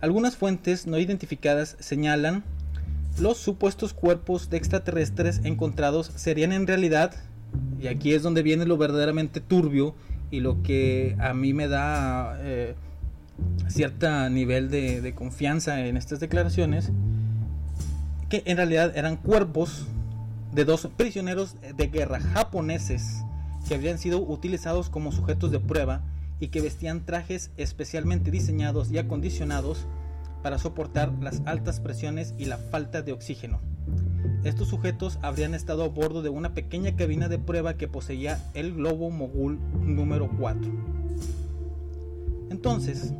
Algunas 0.00 0.36
fuentes 0.36 0.86
no 0.86 0.98
identificadas 0.98 1.76
señalan 1.78 2.42
los 3.18 3.36
supuestos 3.36 3.92
cuerpos 3.92 4.48
de 4.48 4.56
extraterrestres 4.56 5.42
encontrados 5.44 6.10
serían 6.14 6.52
en 6.52 6.66
realidad 6.66 7.14
y 7.80 7.86
aquí 7.88 8.12
es 8.12 8.22
donde 8.22 8.42
viene 8.42 8.66
lo 8.66 8.76
verdaderamente 8.76 9.40
turbio 9.40 9.94
y 10.30 10.40
lo 10.40 10.62
que 10.62 11.16
a 11.18 11.34
mí 11.34 11.54
me 11.54 11.68
da 11.68 12.38
eh, 12.40 12.74
cierto 13.68 14.28
nivel 14.30 14.70
de, 14.70 15.00
de, 15.00 15.14
confianza 15.14 15.86
en 15.86 15.96
estas 15.96 16.20
declaraciones, 16.20 16.92
que 18.28 18.42
en 18.46 18.56
realidad 18.56 18.96
eran 18.96 19.16
cuerpos 19.16 19.86
de 20.52 20.64
dos 20.64 20.88
prisioneros 20.96 21.56
de 21.76 21.86
guerra 21.88 22.20
japoneses 22.20 23.22
que 23.68 23.74
habían 23.74 23.98
sido 23.98 24.20
utilizados 24.20 24.90
como 24.90 25.12
sujetos 25.12 25.50
de 25.50 25.60
prueba 25.60 26.02
y 26.40 26.48
que 26.48 26.60
vestían 26.60 27.04
trajes 27.04 27.50
especialmente 27.56 28.30
diseñados 28.30 28.90
y 28.90 28.98
acondicionados 28.98 29.86
para 30.42 30.58
soportar 30.58 31.12
las 31.20 31.42
altas 31.44 31.80
presiones 31.80 32.34
y 32.38 32.46
la 32.46 32.58
falta 32.58 33.02
de 33.02 33.12
oxígeno. 33.12 33.60
Estos 34.44 34.68
sujetos 34.68 35.18
habrían 35.22 35.54
estado 35.54 35.84
a 35.84 35.88
bordo 35.88 36.22
de 36.22 36.30
una 36.30 36.54
pequeña 36.54 36.96
cabina 36.96 37.28
de 37.28 37.38
prueba 37.38 37.74
que 37.74 37.88
poseía 37.88 38.42
el 38.54 38.74
globo 38.74 39.10
mogul 39.10 39.58
número 39.82 40.30
4. 40.38 40.70
Entonces, 42.50 43.12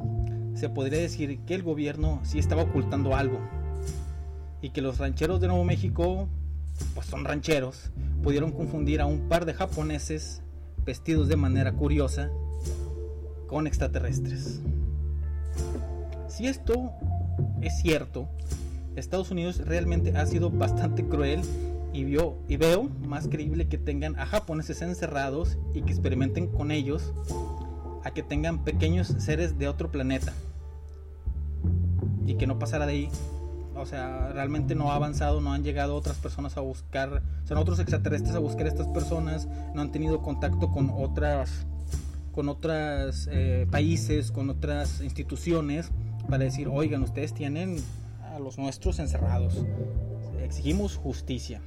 se 0.55 0.69
podría 0.69 1.01
decir 1.01 1.41
que 1.41 1.55
el 1.55 1.63
gobierno 1.63 2.21
sí 2.23 2.39
estaba 2.39 2.63
ocultando 2.63 3.15
algo 3.15 3.39
y 4.63 4.71
que 4.71 4.83
los 4.83 4.99
rancheros 4.99 5.41
de 5.41 5.49
Nuevo 5.49 5.65
México, 5.65 6.29
pues 6.95 7.07
son 7.07 7.25
rancheros, 7.25 7.91
pudieron 8.23 8.53
confundir 8.53 9.01
a 9.01 9.07
un 9.07 9.29
par 9.29 9.45
de 9.45 9.55
japoneses 9.55 10.43
vestidos 10.85 11.29
de 11.29 11.37
manera 11.37 11.73
curiosa 11.73 12.31
con 13.47 13.67
extraterrestres. 13.67 14.61
Si 16.31 16.47
esto 16.47 16.93
es 17.61 17.77
cierto, 17.83 18.29
Estados 18.95 19.33
Unidos 19.33 19.59
realmente 19.67 20.17
ha 20.17 20.25
sido 20.27 20.49
bastante 20.49 21.05
cruel 21.05 21.41
y, 21.93 22.05
veo 22.05 22.89
más 23.05 23.27
creíble 23.27 23.67
que 23.67 23.79
tengan 23.79 24.17
a 24.17 24.27
japoneses 24.27 24.81
encerrados 24.81 25.59
y 25.75 25.83
que 25.83 25.91
experimenten 25.91 26.47
con 26.47 26.71
ellos 26.71 27.13
a 28.05 28.13
que 28.13 28.23
tengan 28.23 28.63
pequeños 28.63 29.09
seres 29.09 29.59
de 29.59 29.67
otro 29.67 29.91
planeta 29.91 30.33
y 32.25 32.35
que 32.35 32.47
no 32.47 32.61
pasara 32.61 32.87
de 32.87 32.93
ahí. 32.93 33.09
O 33.75 33.85
sea, 33.85 34.31
realmente 34.33 34.77
no 34.77 34.93
ha 34.93 34.95
avanzado, 34.95 35.41
no 35.41 35.53
han 35.53 35.65
llegado 35.65 35.97
otras 35.97 36.19
personas 36.19 36.57
a 36.57 36.61
buscar, 36.61 37.23
son 37.45 37.59
otros 37.59 37.81
extraterrestres 37.81 38.37
a 38.37 38.39
buscar 38.39 38.67
a 38.67 38.69
estas 38.69 38.87
personas, 38.87 39.49
no 39.75 39.83
han 39.83 39.91
tenido 39.91 40.23
contacto 40.23 40.71
con 40.71 40.91
otras, 40.91 41.67
con 42.31 42.49
otros 42.49 43.29
eh, 43.33 43.67
países, 43.69 44.31
con 44.31 44.49
otras 44.49 45.01
instituciones 45.01 45.91
para 46.31 46.45
decir, 46.45 46.69
oigan, 46.69 47.03
ustedes 47.03 47.35
tienen 47.35 47.77
a 48.33 48.39
los 48.39 48.57
nuestros 48.57 49.01
encerrados, 49.01 49.67
exigimos 50.43 50.97
justicia. 50.97 51.61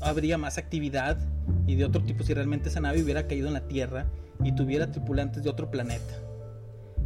Habría 0.00 0.38
más 0.38 0.56
actividad 0.56 1.18
y 1.66 1.76
de 1.76 1.84
otro 1.84 2.02
tipo 2.02 2.24
si 2.24 2.32
realmente 2.32 2.70
esa 2.70 2.80
nave 2.80 3.02
hubiera 3.02 3.28
caído 3.28 3.48
en 3.48 3.52
la 3.52 3.68
Tierra 3.68 4.06
y 4.42 4.52
tuviera 4.52 4.90
tripulantes 4.90 5.44
de 5.44 5.50
otro 5.50 5.70
planeta. 5.70 6.14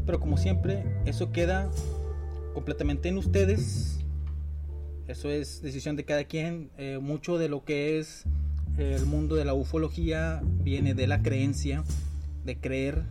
Pero 0.06 0.20
como 0.20 0.38
siempre, 0.38 0.84
eso 1.04 1.32
queda 1.32 1.68
completamente 2.54 3.08
en 3.08 3.18
ustedes. 3.18 3.98
Eso 5.08 5.30
es 5.30 5.62
decisión 5.62 5.96
de 5.96 6.04
cada 6.04 6.24
quien. 6.24 6.70
Eh, 6.78 6.98
mucho 7.02 7.38
de 7.38 7.48
lo 7.48 7.64
que 7.64 7.98
es 7.98 8.24
el 8.78 9.04
mundo 9.06 9.34
de 9.34 9.44
la 9.44 9.54
ufología 9.54 10.42
viene 10.62 10.94
de 10.94 11.06
la 11.06 11.22
creencia, 11.22 11.82
de 12.44 12.56
creer 12.56 13.02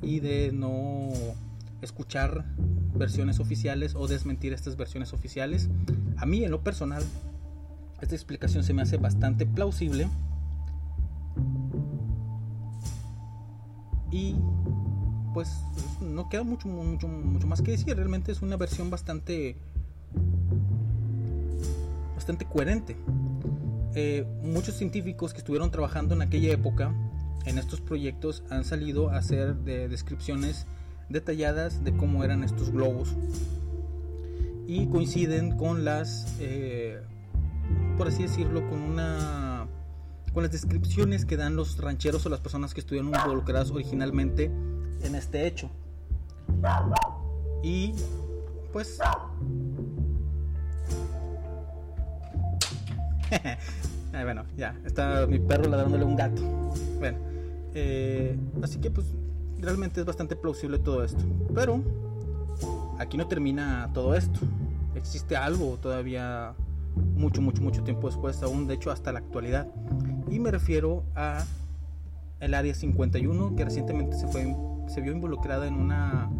y 0.00 0.20
de 0.20 0.52
no 0.52 1.10
escuchar 1.82 2.44
versiones 2.94 3.40
oficiales 3.40 3.94
o 3.94 4.08
desmentir 4.08 4.52
estas 4.52 4.76
versiones 4.76 5.12
oficiales. 5.12 5.68
A 6.16 6.26
mí 6.26 6.44
en 6.44 6.50
lo 6.50 6.62
personal, 6.62 7.02
esta 8.00 8.14
explicación 8.14 8.64
se 8.64 8.74
me 8.74 8.82
hace 8.82 8.96
bastante 8.96 9.46
plausible. 9.46 10.08
Y 14.10 14.36
pues 15.34 15.50
no 16.00 16.28
queda 16.28 16.42
mucho, 16.42 16.68
mucho, 16.68 17.08
mucho 17.08 17.46
más 17.46 17.62
que 17.62 17.72
decir. 17.72 17.94
Realmente 17.96 18.32
es 18.32 18.42
una 18.42 18.56
versión 18.56 18.90
bastante, 18.90 19.56
bastante 22.14 22.44
coherente. 22.46 22.96
Eh, 23.94 24.26
muchos 24.42 24.76
científicos 24.76 25.32
que 25.32 25.38
estuvieron 25.38 25.70
trabajando 25.70 26.14
en 26.14 26.22
aquella 26.22 26.52
época 26.52 26.94
en 27.46 27.58
estos 27.58 27.80
proyectos 27.80 28.42
han 28.50 28.64
salido 28.64 29.10
a 29.10 29.16
hacer 29.16 29.56
de 29.56 29.88
descripciones 29.88 30.66
detalladas 31.08 31.84
de 31.84 31.96
cómo 31.96 32.24
eran 32.24 32.44
estos 32.44 32.70
globos 32.70 33.14
y 34.66 34.86
coinciden 34.88 35.56
con 35.56 35.84
las, 35.84 36.36
eh, 36.40 37.00
por 37.96 38.08
así 38.08 38.24
decirlo, 38.24 38.68
con 38.68 38.82
una, 38.82 39.66
con 40.34 40.42
las 40.42 40.52
descripciones 40.52 41.24
que 41.24 41.38
dan 41.38 41.56
los 41.56 41.78
rancheros 41.78 42.26
o 42.26 42.28
las 42.28 42.40
personas 42.40 42.74
que 42.74 42.80
estuvieron 42.80 43.08
involucradas 43.14 43.70
originalmente 43.70 44.50
en 45.02 45.14
este 45.14 45.46
hecho. 45.46 45.70
Y 47.62 47.94
pues 48.72 48.98
bueno, 54.12 54.44
ya, 54.56 54.78
está 54.84 55.26
mi 55.26 55.38
perro 55.38 55.70
ladrándole 55.70 56.04
un 56.04 56.16
gato. 56.16 56.42
Bueno, 56.98 57.18
eh, 57.74 58.38
así 58.62 58.78
que 58.80 58.90
pues 58.90 59.06
realmente 59.60 60.00
es 60.00 60.06
bastante 60.06 60.36
plausible 60.36 60.78
todo 60.78 61.04
esto. 61.04 61.22
Pero 61.54 61.82
aquí 62.98 63.16
no 63.16 63.26
termina 63.26 63.90
todo 63.92 64.14
esto. 64.14 64.40
Existe 64.94 65.36
algo 65.36 65.76
todavía 65.76 66.54
mucho, 67.16 67.40
mucho, 67.40 67.62
mucho 67.62 67.82
tiempo 67.84 68.08
después, 68.08 68.42
aún 68.42 68.66
de 68.66 68.74
hecho 68.74 68.90
hasta 68.90 69.12
la 69.12 69.20
actualidad. 69.20 69.68
Y 70.30 70.38
me 70.38 70.50
refiero 70.50 71.04
a 71.14 71.44
el 72.40 72.54
Área 72.54 72.74
51, 72.74 73.56
que 73.56 73.64
recientemente 73.64 74.16
se, 74.16 74.28
fue, 74.28 74.54
se 74.88 75.00
vio 75.00 75.12
involucrada 75.12 75.66
en 75.66 75.74
una, 75.74 76.30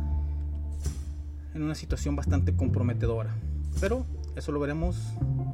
en 1.55 1.63
una 1.63 1.75
situación 1.75 2.17
bastante 2.17 2.55
comprometedora. 2.55 3.35
Pero 3.81 4.07
eso 4.37 4.53
lo 4.53 4.61
veremos 4.61 4.97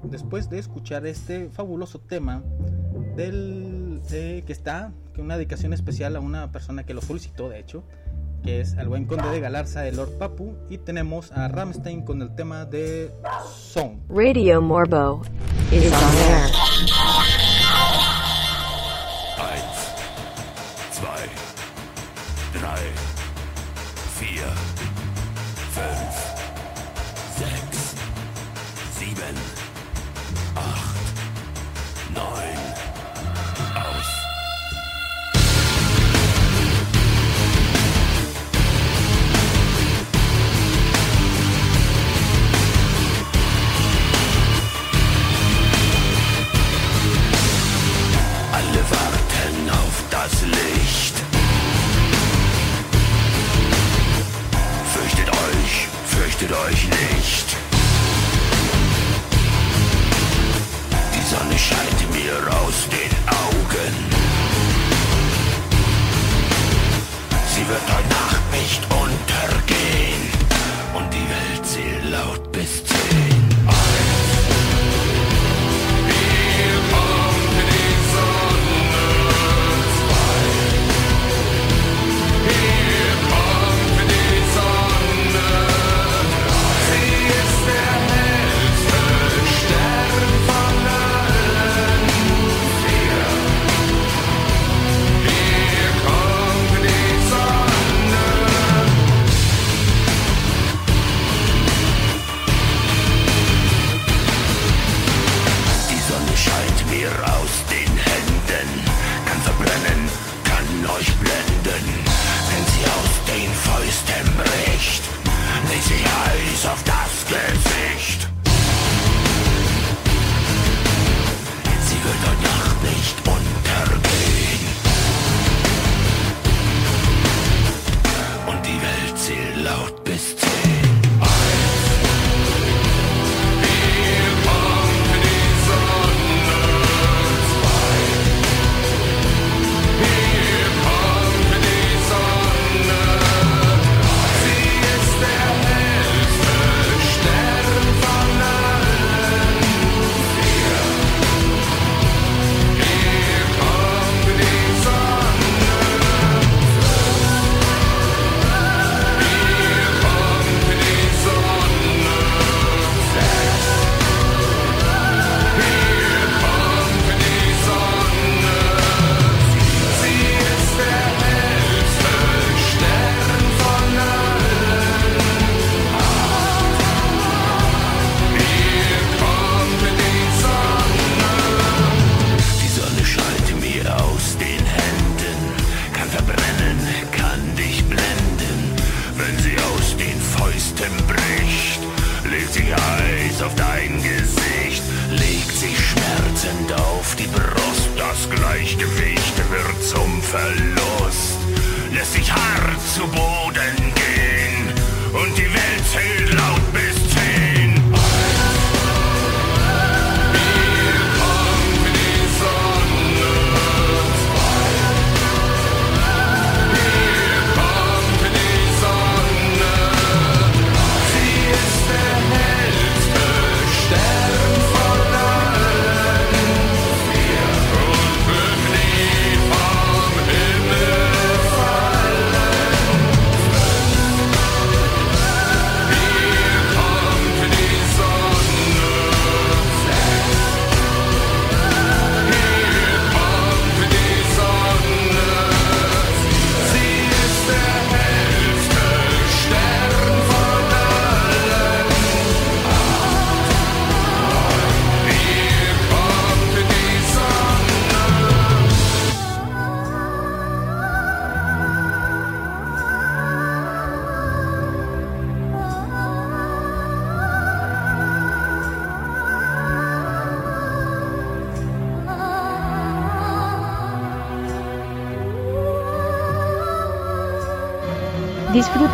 después 0.04 0.50
de 0.50 0.58
escuchar 0.58 1.06
este 1.06 1.48
fabuloso 1.48 1.98
tema 1.98 2.42
del 3.16 3.73
que 4.08 4.44
está, 4.48 4.92
que 5.14 5.20
una 5.20 5.36
dedicación 5.36 5.72
especial 5.72 6.16
a 6.16 6.20
una 6.20 6.52
persona 6.52 6.84
que 6.84 6.94
lo 6.94 7.00
solicitó, 7.00 7.48
de 7.48 7.60
hecho, 7.60 7.84
que 8.42 8.60
es 8.60 8.76
al 8.76 8.88
buen 8.88 9.06
conde 9.06 9.28
de 9.30 9.40
Galarza 9.40 9.80
de 9.80 9.92
Lord 9.92 10.18
Papu, 10.18 10.54
y 10.68 10.78
tenemos 10.78 11.32
a 11.32 11.48
Ramstein 11.48 12.02
con 12.02 12.20
el 12.22 12.34
tema 12.34 12.64
de 12.66 13.10
Song. 13.50 13.98
Radio 14.08 14.60
Morbo 14.60 15.22
is 15.72 15.92
on 15.92 16.16
air. 16.30 17.03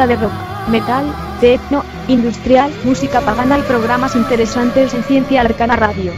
de 0.06 0.16
rock, 0.16 0.32
metal, 0.68 1.04
techno, 1.40 1.84
industrial, 2.08 2.70
música 2.84 3.20
pagana 3.20 3.58
y 3.58 3.62
programas 3.62 4.14
interesantes 4.14 4.94
en 4.94 5.04
Ciencia 5.04 5.42
Arcana 5.42 5.76
Radio. 5.76 6.12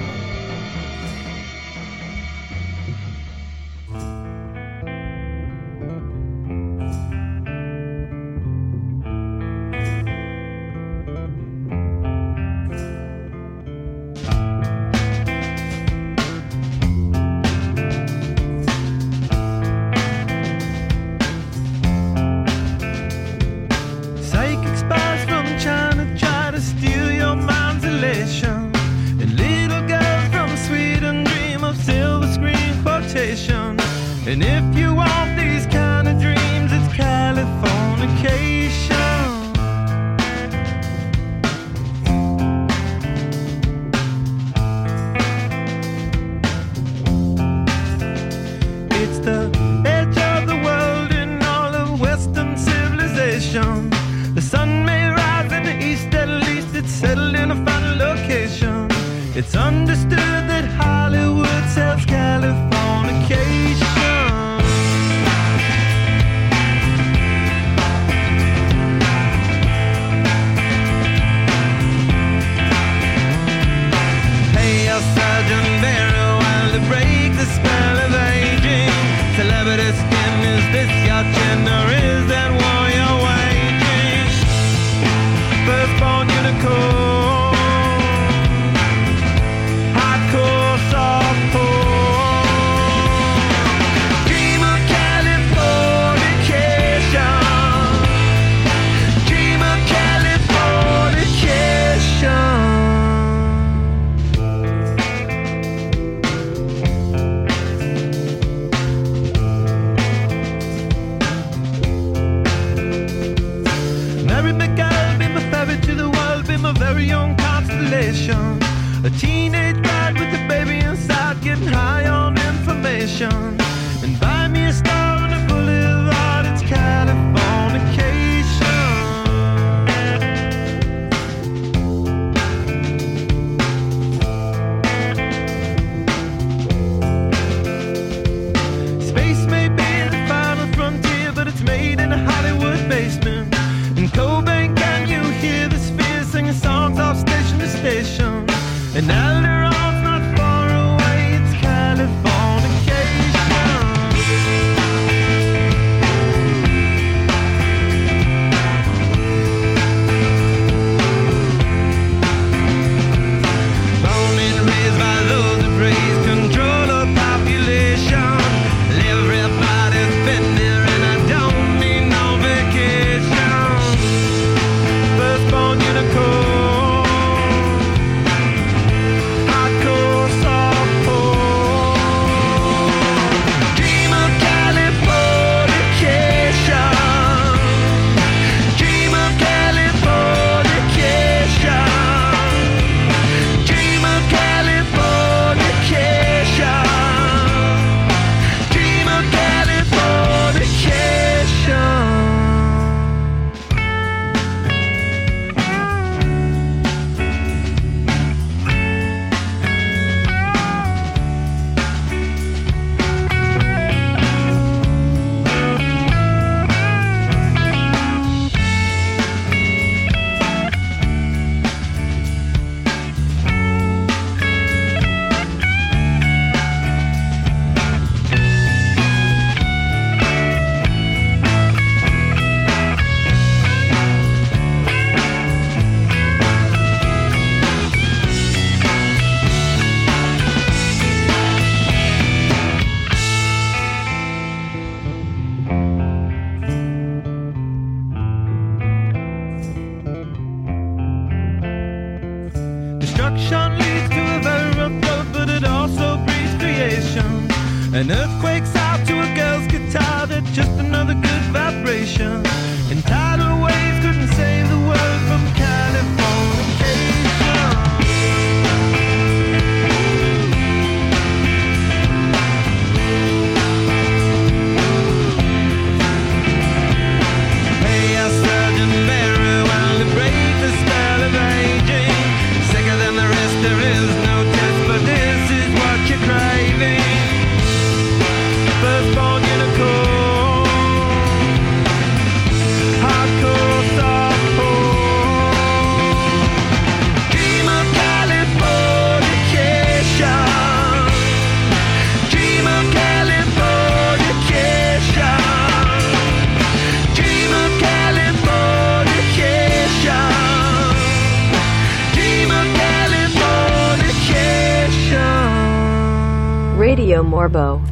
Morbo 317.21 317.83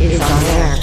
is 0.00 0.20
on 0.20 0.44
air. 0.44 0.78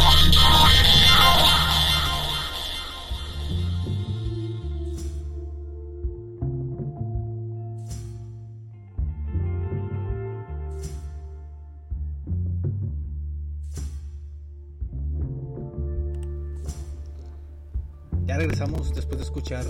Ya 18.26 18.38
regresamos 18.38 18.94
después 18.94 19.20
de 19.20 19.24
escuchar 19.24 19.64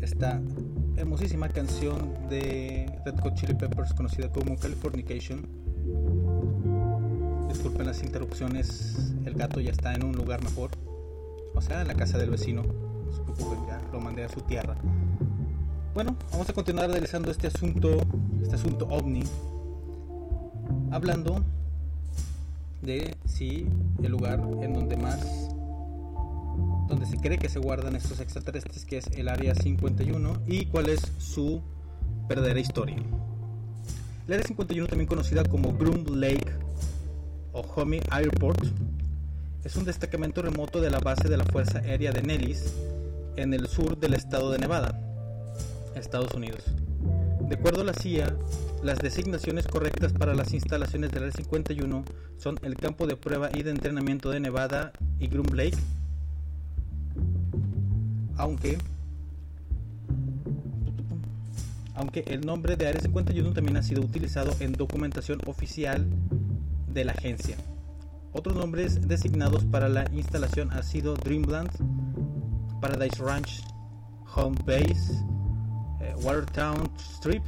esta 0.00 0.40
hermosísima 0.96 1.48
canción 1.48 2.14
de 2.28 2.86
Red 3.04 3.18
Hot 3.20 3.34
Chili 3.34 3.54
Peppers 3.54 3.92
conocida 3.94 4.30
como 4.30 4.56
Californication. 4.56 5.48
Disculpen 7.60 7.88
las 7.88 8.02
interrupciones, 8.02 9.12
el 9.26 9.34
gato 9.34 9.60
ya 9.60 9.70
está 9.70 9.94
en 9.94 10.02
un 10.02 10.16
lugar 10.16 10.42
mejor, 10.42 10.70
o 11.54 11.60
sea, 11.60 11.82
en 11.82 11.88
la 11.88 11.94
casa 11.94 12.16
del 12.16 12.30
vecino. 12.30 12.62
Ya 13.68 13.82
lo 13.92 14.00
mandé 14.00 14.24
a 14.24 14.30
su 14.30 14.40
tierra. 14.40 14.76
Bueno, 15.92 16.16
vamos 16.32 16.48
a 16.48 16.54
continuar 16.54 16.86
analizando 16.86 17.30
este 17.30 17.48
asunto, 17.48 17.98
este 18.42 18.54
asunto 18.54 18.88
ovni, 18.88 19.24
hablando 20.90 21.44
de 22.80 23.14
si 23.26 23.68
el 24.02 24.10
lugar 24.10 24.40
en 24.62 24.72
donde 24.72 24.96
más 24.96 25.20
donde 26.88 27.04
se 27.04 27.18
cree 27.18 27.36
que 27.36 27.50
se 27.50 27.58
guardan 27.58 27.94
estos 27.94 28.20
extraterrestres, 28.20 28.86
que 28.86 28.96
es 28.96 29.06
el 29.08 29.28
Área 29.28 29.54
51, 29.54 30.44
y 30.46 30.64
cuál 30.64 30.88
es 30.88 31.02
su 31.18 31.60
verdadera 32.26 32.58
historia. 32.58 32.96
El 34.26 34.32
Área 34.32 34.46
51, 34.46 34.86
también 34.86 35.08
conocida 35.08 35.44
como 35.44 35.74
Groom 35.74 36.06
Lake 36.18 36.70
o 37.52 37.60
Homey 37.60 38.00
Airport, 38.10 38.64
es 39.64 39.76
un 39.76 39.84
destacamento 39.84 40.42
remoto 40.42 40.80
de 40.80 40.90
la 40.90 40.98
base 40.98 41.28
de 41.28 41.36
la 41.36 41.44
Fuerza 41.44 41.78
Aérea 41.78 42.12
de 42.12 42.22
Nellis 42.22 42.74
en 43.36 43.54
el 43.54 43.68
sur 43.68 43.98
del 43.98 44.14
estado 44.14 44.50
de 44.50 44.58
Nevada, 44.58 44.98
Estados 45.94 46.32
Unidos. 46.34 46.64
De 47.48 47.56
acuerdo 47.56 47.82
a 47.82 47.84
la 47.84 47.94
CIA, 47.94 48.34
las 48.82 48.98
designaciones 48.98 49.66
correctas 49.66 50.12
para 50.12 50.34
las 50.34 50.54
instalaciones 50.54 51.10
del 51.10 51.24
Área 51.24 51.36
51 51.36 52.04
son 52.38 52.58
el 52.62 52.76
campo 52.76 53.06
de 53.06 53.16
prueba 53.16 53.50
y 53.52 53.62
de 53.62 53.70
entrenamiento 53.70 54.30
de 54.30 54.40
Nevada 54.40 54.92
y 55.18 55.26
Groom 55.26 55.48
Lake 55.54 55.76
aunque 58.40 58.78
aunque 61.94 62.24
el 62.28 62.40
nombre 62.46 62.76
de 62.76 62.88
Área 62.88 63.00
51 63.00 63.52
también 63.52 63.76
ha 63.76 63.82
sido 63.82 64.00
utilizado 64.00 64.54
en 64.60 64.72
documentación 64.72 65.40
oficial 65.46 66.06
de 66.92 67.04
la 67.04 67.12
agencia. 67.12 67.56
Otros 68.32 68.54
nombres 68.54 69.08
designados 69.08 69.64
para 69.64 69.88
la 69.88 70.04
instalación 70.12 70.70
han 70.72 70.84
sido 70.84 71.14
Dreamland, 71.14 71.70
Paradise 72.80 73.20
Ranch, 73.22 73.62
Home 74.36 74.56
Base, 74.64 75.24
eh, 76.00 76.14
Watertown 76.22 76.88
Strip 76.98 77.42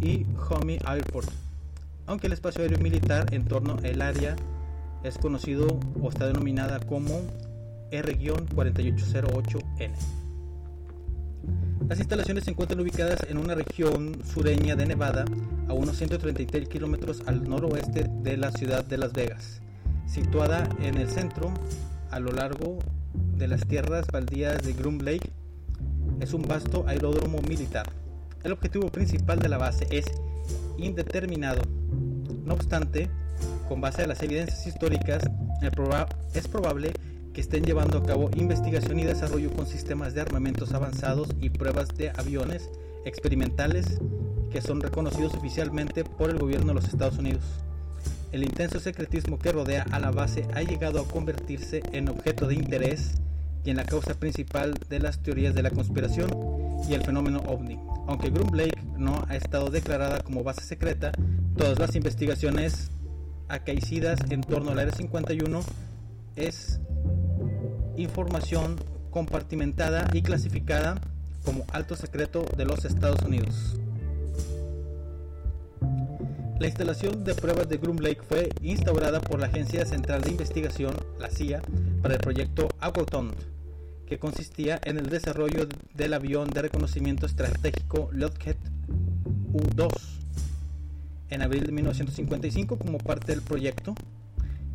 y 0.00 0.24
Homey 0.48 0.78
Airport. 0.86 1.28
Aunque 2.06 2.28
el 2.28 2.32
espacio 2.32 2.62
aéreo 2.62 2.78
militar 2.78 3.34
en 3.34 3.44
torno 3.44 3.76
al 3.82 4.00
área 4.00 4.36
es 5.02 5.18
conocido 5.18 5.80
o 6.00 6.08
está 6.08 6.26
denominada 6.26 6.78
como 6.80 7.20
R-4808N. 7.90 10.27
Las 11.86 11.98
instalaciones 11.98 12.44
se 12.44 12.50
encuentran 12.50 12.80
ubicadas 12.80 13.20
en 13.28 13.38
una 13.38 13.54
región 13.54 14.18
sureña 14.24 14.76
de 14.76 14.86
Nevada, 14.86 15.24
a 15.68 15.72
unos 15.72 15.96
133 15.96 16.68
kilómetros 16.68 17.22
al 17.26 17.48
noroeste 17.48 18.10
de 18.22 18.36
la 18.36 18.50
ciudad 18.50 18.84
de 18.84 18.98
Las 18.98 19.12
Vegas, 19.12 19.60
situada 20.06 20.68
en 20.80 20.98
el 20.98 21.08
centro, 21.08 21.52
a 22.10 22.20
lo 22.20 22.32
largo 22.32 22.78
de 23.36 23.48
las 23.48 23.66
tierras 23.66 24.06
baldías 24.12 24.62
de 24.62 24.72
Groom 24.74 24.98
Lake. 24.98 25.30
Es 26.20 26.34
un 26.34 26.42
vasto 26.42 26.84
aeródromo 26.86 27.40
militar. 27.48 27.86
El 28.42 28.52
objetivo 28.52 28.88
principal 28.88 29.38
de 29.38 29.48
la 29.48 29.58
base 29.58 29.86
es 29.90 30.06
indeterminado. 30.76 31.62
No 32.44 32.54
obstante, 32.54 33.08
con 33.68 33.80
base 33.80 34.02
a 34.02 34.06
las 34.06 34.22
evidencias 34.22 34.66
históricas, 34.66 35.22
es 36.34 36.48
probable 36.48 36.92
que 37.38 37.42
estén 37.42 37.62
llevando 37.62 37.98
a 37.98 38.02
cabo 38.02 38.30
investigación 38.34 38.98
y 38.98 39.04
desarrollo 39.04 39.52
con 39.52 39.64
sistemas 39.64 40.12
de 40.12 40.20
armamentos 40.20 40.72
avanzados 40.74 41.28
y 41.40 41.50
pruebas 41.50 41.86
de 41.96 42.10
aviones 42.10 42.68
experimentales 43.04 44.00
que 44.50 44.60
son 44.60 44.80
reconocidos 44.80 45.34
oficialmente 45.34 46.02
por 46.02 46.30
el 46.30 46.38
gobierno 46.38 46.66
de 46.66 46.74
los 46.74 46.86
Estados 46.86 47.16
Unidos. 47.16 47.44
El 48.32 48.42
intenso 48.42 48.80
secretismo 48.80 49.38
que 49.38 49.52
rodea 49.52 49.86
a 49.92 50.00
la 50.00 50.10
base 50.10 50.48
ha 50.52 50.62
llegado 50.62 51.00
a 51.00 51.06
convertirse 51.06 51.80
en 51.92 52.08
objeto 52.08 52.48
de 52.48 52.56
interés 52.56 53.12
y 53.64 53.70
en 53.70 53.76
la 53.76 53.84
causa 53.84 54.14
principal 54.14 54.74
de 54.88 54.98
las 54.98 55.22
teorías 55.22 55.54
de 55.54 55.62
la 55.62 55.70
conspiración 55.70 56.28
y 56.88 56.94
el 56.94 57.04
fenómeno 57.04 57.38
ovni. 57.46 57.78
Aunque 58.08 58.30
Groom 58.30 58.52
Lake 58.52 58.82
no 58.96 59.24
ha 59.28 59.36
estado 59.36 59.70
declarada 59.70 60.22
como 60.22 60.42
base 60.42 60.62
secreta, 60.62 61.12
todas 61.56 61.78
las 61.78 61.94
investigaciones 61.94 62.90
acaecidas 63.46 64.18
en 64.28 64.40
torno 64.40 64.72
al 64.72 64.80
Área 64.80 64.92
51 64.92 65.60
es 66.34 66.80
información 67.98 68.76
compartimentada 69.10 70.08
y 70.12 70.22
clasificada 70.22 71.00
como 71.44 71.64
alto 71.72 71.96
secreto 71.96 72.44
de 72.56 72.64
los 72.64 72.84
Estados 72.84 73.22
Unidos. 73.22 73.76
La 76.60 76.66
instalación 76.66 77.24
de 77.24 77.34
pruebas 77.34 77.68
de 77.68 77.76
Groom 77.76 77.98
Lake 77.98 78.22
fue 78.28 78.50
instaurada 78.62 79.20
por 79.20 79.40
la 79.40 79.46
Agencia 79.46 79.84
Central 79.86 80.22
de 80.22 80.30
Investigación, 80.30 80.94
la 81.18 81.30
CIA, 81.30 81.62
para 82.02 82.14
el 82.14 82.20
proyecto 82.20 82.68
Aquatond, 82.80 83.32
que 84.06 84.18
consistía 84.18 84.80
en 84.84 84.98
el 84.98 85.08
desarrollo 85.08 85.68
del 85.94 86.14
avión 86.14 86.50
de 86.50 86.62
reconocimiento 86.62 87.26
estratégico 87.26 88.08
Lockheed 88.12 88.56
U-2. 89.52 89.92
En 91.30 91.42
abril 91.42 91.64
de 91.64 91.72
1955, 91.72 92.78
como 92.78 92.98
parte 92.98 93.32
del 93.32 93.42
proyecto, 93.42 93.94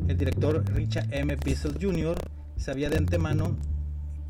el 0.08 0.16
director 0.16 0.64
Richard 0.74 1.12
M. 1.12 1.36
Bissell 1.36 1.76
Jr 1.80 2.16
sabía 2.56 2.90
de 2.90 2.96
antemano 2.96 3.56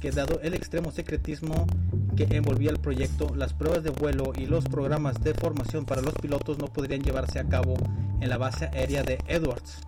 que 0.00 0.10
dado 0.10 0.38
el 0.42 0.54
extremo 0.54 0.90
secretismo 0.90 1.66
que 2.14 2.24
envolvía 2.36 2.70
el 2.70 2.78
proyecto, 2.78 3.34
las 3.34 3.54
pruebas 3.54 3.82
de 3.82 3.90
vuelo 3.90 4.32
y 4.36 4.46
los 4.46 4.64
programas 4.64 5.22
de 5.24 5.32
formación 5.32 5.86
para 5.86 6.02
los 6.02 6.14
pilotos 6.14 6.58
no 6.58 6.66
podrían 6.66 7.02
llevarse 7.02 7.38
a 7.38 7.48
cabo 7.48 7.74
en 8.20 8.28
la 8.28 8.36
base 8.36 8.66
aérea 8.66 9.02
de 9.02 9.18
Edwards 9.28 9.80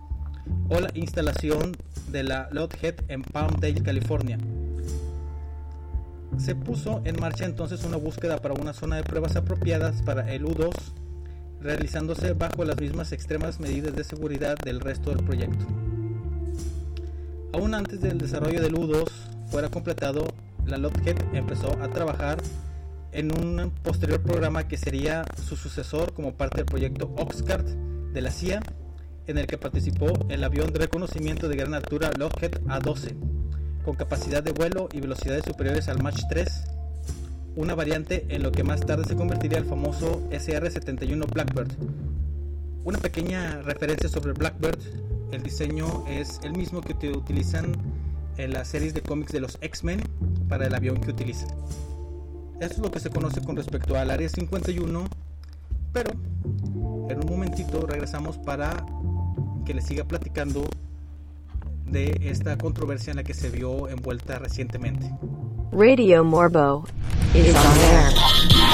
o 0.69 0.79
la 0.79 0.89
instalación 0.95 1.77
de 2.11 2.23
la 2.23 2.49
Lockheed 2.51 2.95
en 3.09 3.21
Palmdale, 3.21 3.81
California. 3.83 4.37
Se 6.37 6.55
puso 6.55 7.01
en 7.05 7.19
marcha 7.19 7.45
entonces 7.45 7.83
una 7.83 7.97
búsqueda 7.97 8.41
para 8.41 8.53
una 8.53 8.73
zona 8.73 8.97
de 8.97 9.03
pruebas 9.03 9.35
apropiadas 9.35 10.01
para 10.01 10.33
el 10.33 10.45
U-2, 10.45 10.73
realizándose 11.61 12.33
bajo 12.33 12.63
las 12.63 12.79
mismas 12.79 13.11
extremas 13.11 13.59
medidas 13.59 13.95
de 13.95 14.03
seguridad 14.03 14.57
del 14.57 14.79
resto 14.79 15.09
del 15.09 15.23
proyecto. 15.23 15.65
Aún 17.57 17.73
antes 17.73 17.99
del 18.01 18.19
desarrollo 18.19 18.61
del 18.61 18.75
U-2 18.75 19.09
fuera 19.47 19.67
completado, 19.69 20.27
la 20.67 20.77
Lockheed 20.77 21.17
empezó 21.33 21.75
a 21.81 21.89
trabajar 21.89 22.37
en 23.11 23.31
un 23.35 23.71
posterior 23.81 24.21
programa 24.21 24.67
que 24.67 24.77
sería 24.77 25.25
su 25.43 25.55
sucesor 25.55 26.13
como 26.13 26.33
parte 26.33 26.57
del 26.57 26.67
proyecto 26.67 27.11
Oxcart 27.17 27.65
de 27.65 28.21
la 28.21 28.29
CIA, 28.29 28.61
en 29.25 29.39
el 29.39 29.47
que 29.47 29.57
participó 29.57 30.05
el 30.29 30.43
avión 30.43 30.71
de 30.71 30.77
reconocimiento 30.77 31.49
de 31.49 31.55
gran 31.55 31.73
altura 31.73 32.11
Lockheed 32.15 32.57
A-12, 32.67 33.15
con 33.83 33.95
capacidad 33.95 34.43
de 34.43 34.51
vuelo 34.51 34.87
y 34.93 35.01
velocidades 35.01 35.43
superiores 35.43 35.89
al 35.89 36.03
Mach 36.03 36.27
3, 36.29 36.63
una 37.55 37.73
variante 37.73 38.27
en 38.29 38.43
lo 38.43 38.51
que 38.51 38.63
más 38.63 38.81
tarde 38.81 39.05
se 39.05 39.15
convertiría 39.15 39.57
el 39.57 39.65
famoso 39.65 40.21
SR-71 40.29 41.25
Blackbird. 41.33 41.71
Una 42.83 42.99
pequeña 42.99 43.63
referencia 43.63 44.09
sobre 44.09 44.33
Blackbird 44.33 45.06
el 45.31 45.43
diseño 45.43 46.03
es 46.07 46.39
el 46.43 46.53
mismo 46.53 46.81
que 46.81 46.93
utilizan 47.09 47.75
en 48.37 48.53
las 48.53 48.67
series 48.67 48.93
de 48.93 49.01
cómics 49.01 49.31
de 49.31 49.39
los 49.39 49.57
X-Men 49.61 50.01
para 50.47 50.67
el 50.67 50.75
avión 50.75 51.01
que 51.01 51.11
utilizan. 51.11 51.49
Esto 52.59 52.75
es 52.75 52.79
lo 52.79 52.91
que 52.91 52.99
se 52.99 53.09
conoce 53.09 53.41
con 53.41 53.55
respecto 53.55 53.97
al 53.97 54.09
Área 54.09 54.29
51, 54.29 55.07
pero 55.93 56.11
en 57.09 57.19
un 57.19 57.29
momentito 57.29 57.85
regresamos 57.85 58.37
para 58.37 58.85
que 59.65 59.73
les 59.73 59.85
siga 59.85 60.05
platicando 60.05 60.67
de 61.85 62.19
esta 62.23 62.57
controversia 62.57 63.11
en 63.11 63.17
la 63.17 63.23
que 63.23 63.33
se 63.33 63.49
vio 63.49 63.89
envuelta 63.89 64.39
recientemente. 64.39 65.11
Radio 65.71 66.23
Morbo 66.23 66.85
is 67.33 67.55
on 67.55 67.77
air. 67.93 68.66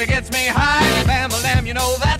that 0.00 0.08
gets 0.08 0.30
me 0.32 0.46
high. 0.46 1.04
Bam, 1.04 1.28
bam, 1.42 1.66
you 1.66 1.74
know 1.74 1.96
that 1.98 2.19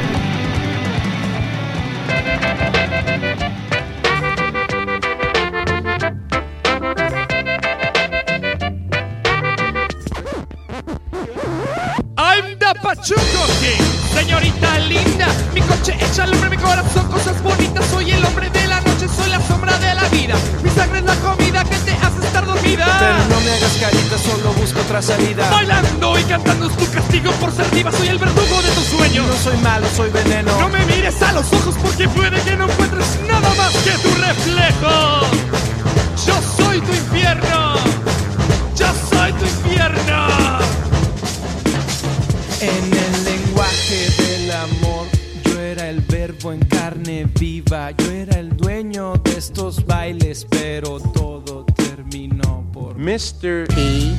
Yo 47.89 48.11
era 48.11 48.37
el 48.39 48.55
dueño 48.55 49.13
de 49.23 49.37
estos 49.37 49.83
bailes, 49.85 50.45
pero 50.49 50.99
todo 50.99 51.65
terminó 51.75 52.63
por 52.71 52.95
Mr. 52.95 53.65
E 53.75 54.15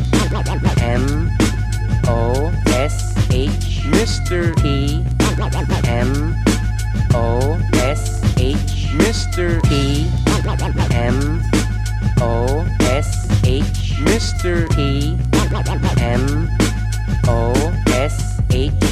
M 0.81 1.31
O 2.09 2.51
S 2.67 3.15
H 3.31 3.83
Mr. 3.87 4.53
E 4.65 5.05
M 5.85 6.35
O 7.15 7.57
S 7.75 8.21
H 8.37 8.89
Mr. 8.97 9.61
E 9.71 10.09
M 10.91 11.41
O 12.21 12.65
S 12.81 13.29
H 13.45 13.95
Mr. 14.01 14.67
E 14.77 15.17
M 16.01 16.49
O 17.29 17.53
S 17.95 18.43
H 18.51 18.92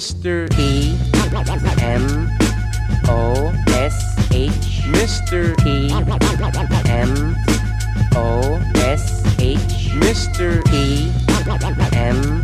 Mr. 0.00 0.48
E 0.58 0.96
M 1.82 2.30
O 3.06 3.52
S 3.68 4.16
H 4.32 4.88
Mr. 4.96 5.52
E 5.66 5.92
M 6.88 7.36
O 8.16 8.56
S 8.76 9.22
H 9.38 9.60
Mr. 10.00 10.64
E 10.72 11.12
M 11.92 12.42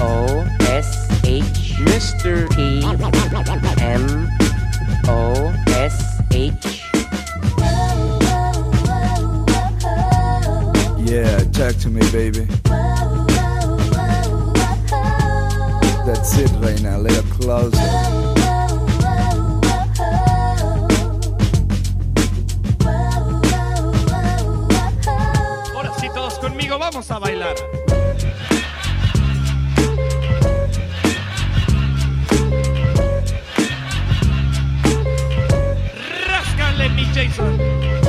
O 0.00 0.46
S 0.70 1.08
H 1.24 1.74
Mr. 1.82 2.46
E 2.56 2.84
M 3.82 4.28
O 5.08 5.52
S 5.66 6.22
H 6.30 6.84
Yeah, 11.10 11.38
talk 11.50 11.74
to 11.78 11.88
me, 11.88 12.02
baby. 12.12 12.46
That's 16.08 16.38
it 16.38 16.50
now, 16.80 16.96
a 16.96 17.02
little 17.02 17.22
closer. 17.34 18.18
Vamos 26.90 27.10
a 27.10 27.18
bailar. 27.18 27.54
Ráscale, 36.26 36.88
mi 36.88 37.04
Jason. 37.12 38.07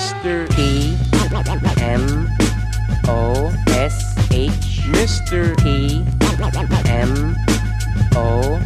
Mr. 0.00 0.48
E 0.58 0.96
M 1.82 2.26
O 3.06 3.52
S 3.68 4.16
H 4.32 4.80
Mr. 4.96 5.52
E 5.66 6.02
M 6.88 7.36
O 8.16 8.58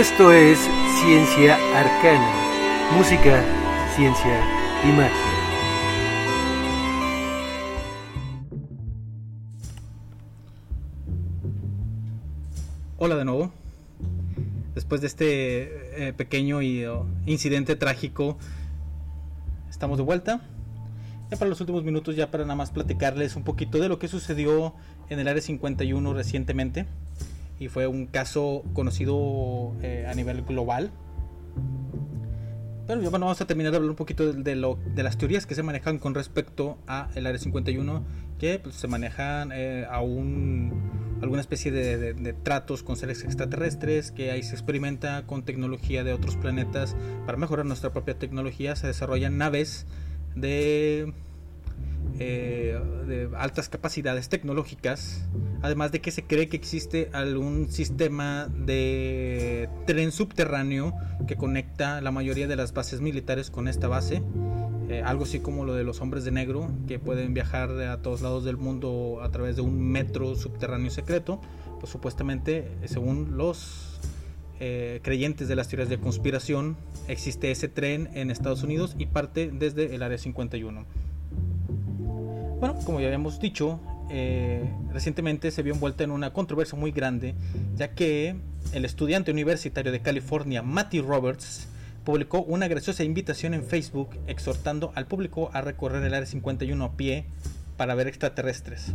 Esto 0.00 0.32
es 0.32 0.58
Ciencia 1.04 1.56
Arcana, 1.78 2.32
música, 2.96 3.44
ciencia 3.94 4.40
y 4.82 4.92
magia. 4.92 5.12
Hola 12.96 13.16
de 13.16 13.26
nuevo. 13.26 13.52
Después 14.74 15.02
de 15.02 15.06
este 15.06 16.08
eh, 16.08 16.12
pequeño 16.14 16.62
y, 16.62 16.86
oh, 16.86 17.04
incidente 17.26 17.76
trágico, 17.76 18.38
estamos 19.68 19.98
de 19.98 20.04
vuelta. 20.04 20.40
Ya 21.30 21.36
para 21.36 21.50
los 21.50 21.60
últimos 21.60 21.84
minutos, 21.84 22.16
ya 22.16 22.30
para 22.30 22.44
nada 22.44 22.56
más 22.56 22.70
platicarles 22.70 23.36
un 23.36 23.44
poquito 23.44 23.78
de 23.78 23.90
lo 23.90 23.98
que 23.98 24.08
sucedió 24.08 24.72
en 25.10 25.18
el 25.18 25.28
Área 25.28 25.42
51 25.42 26.14
recientemente. 26.14 26.86
Y 27.60 27.68
fue 27.68 27.86
un 27.86 28.06
caso 28.06 28.64
conocido 28.72 29.74
eh, 29.82 30.06
a 30.10 30.14
nivel 30.14 30.42
global. 30.42 30.90
Pero 32.86 33.00
bueno, 33.02 33.20
vamos 33.26 33.40
a 33.40 33.46
terminar 33.46 33.70
de 33.70 33.76
hablar 33.76 33.90
un 33.90 33.96
poquito 33.96 34.32
de, 34.32 34.42
de 34.42 34.56
lo, 34.56 34.76
de 34.96 35.04
las 35.04 35.16
teorías 35.16 35.46
que 35.46 35.54
se 35.54 35.62
manejan 35.62 35.98
con 35.98 36.14
respecto 36.14 36.76
a 36.88 37.08
el 37.14 37.26
Área 37.26 37.38
51, 37.38 38.02
que 38.40 38.58
pues, 38.58 38.74
se 38.74 38.88
manejan 38.88 39.52
eh, 39.54 39.86
a 39.88 40.00
un, 40.00 40.72
alguna 41.22 41.40
especie 41.40 41.70
de, 41.70 41.96
de- 41.98 42.14
de 42.14 42.32
tratos 42.32 42.82
con 42.82 42.96
seres 42.96 43.22
extraterrestres, 43.22 44.10
que 44.10 44.32
ahí 44.32 44.42
se 44.42 44.54
experimenta 44.54 45.24
con 45.26 45.44
tecnología 45.44 46.02
de 46.02 46.12
otros 46.12 46.36
planetas 46.36 46.96
para 47.26 47.38
mejorar 47.38 47.64
nuestra 47.66 47.92
propia 47.92 48.18
tecnología, 48.18 48.74
se 48.74 48.88
desarrollan 48.88 49.38
naves 49.38 49.86
de, 50.34 51.12
eh, 52.18 52.78
de 53.06 53.30
altas 53.36 53.68
capacidades 53.68 54.28
tecnológicas, 54.28 55.26
además 55.62 55.92
de 55.92 56.00
que 56.00 56.10
se 56.10 56.24
cree 56.24 56.48
que 56.48 56.56
existe 56.56 57.10
algún 57.12 57.70
sistema 57.70 58.48
de 58.48 59.68
tren 59.86 60.12
subterráneo 60.12 60.94
que 61.26 61.36
conecta 61.36 62.00
la 62.00 62.10
mayoría 62.10 62.46
de 62.46 62.56
las 62.56 62.72
bases 62.72 63.00
militares 63.00 63.50
con 63.50 63.68
esta 63.68 63.88
base. 63.88 64.22
Eh, 64.88 65.02
algo 65.04 65.22
así 65.22 65.38
como 65.38 65.64
lo 65.64 65.74
de 65.74 65.84
los 65.84 66.00
hombres 66.00 66.24
de 66.24 66.32
negro, 66.32 66.68
que 66.88 66.98
pueden 66.98 67.32
viajar 67.32 67.70
a 67.70 68.02
todos 68.02 68.22
lados 68.22 68.44
del 68.44 68.56
mundo 68.56 69.20
a 69.22 69.30
través 69.30 69.54
de 69.54 69.62
un 69.62 69.80
metro 69.80 70.34
subterráneo 70.34 70.90
secreto. 70.90 71.40
Pues 71.78 71.92
supuestamente, 71.92 72.68
según 72.86 73.36
los 73.36 74.00
eh, 74.58 75.00
creyentes 75.02 75.48
de 75.48 75.56
las 75.56 75.68
teorías 75.68 75.88
de 75.88 75.98
conspiración, 75.98 76.76
existe 77.08 77.50
ese 77.50 77.68
tren 77.68 78.10
en 78.12 78.30
Estados 78.30 78.62
Unidos 78.62 78.94
y 78.98 79.06
parte 79.06 79.50
desde 79.50 79.94
el 79.94 80.02
área 80.02 80.18
51. 80.18 80.84
Bueno, 82.60 82.76
como 82.84 83.00
ya 83.00 83.06
habíamos 83.06 83.40
dicho, 83.40 83.80
eh, 84.10 84.70
recientemente 84.92 85.50
se 85.50 85.62
vio 85.62 85.72
envuelta 85.72 86.04
en 86.04 86.10
una 86.10 86.34
controversia 86.34 86.78
muy 86.78 86.92
grande, 86.92 87.34
ya 87.74 87.94
que 87.94 88.36
el 88.74 88.84
estudiante 88.84 89.30
universitario 89.30 89.90
de 89.90 90.00
California, 90.00 90.60
Matty 90.60 91.00
Roberts, 91.00 91.68
publicó 92.04 92.42
una 92.42 92.68
graciosa 92.68 93.02
invitación 93.02 93.54
en 93.54 93.64
Facebook 93.64 94.10
exhortando 94.26 94.92
al 94.94 95.06
público 95.06 95.48
a 95.54 95.62
recorrer 95.62 96.02
el 96.04 96.12
área 96.12 96.26
51 96.26 96.84
a 96.84 96.96
pie 96.98 97.24
para 97.78 97.94
ver 97.94 98.08
extraterrestres. 98.08 98.92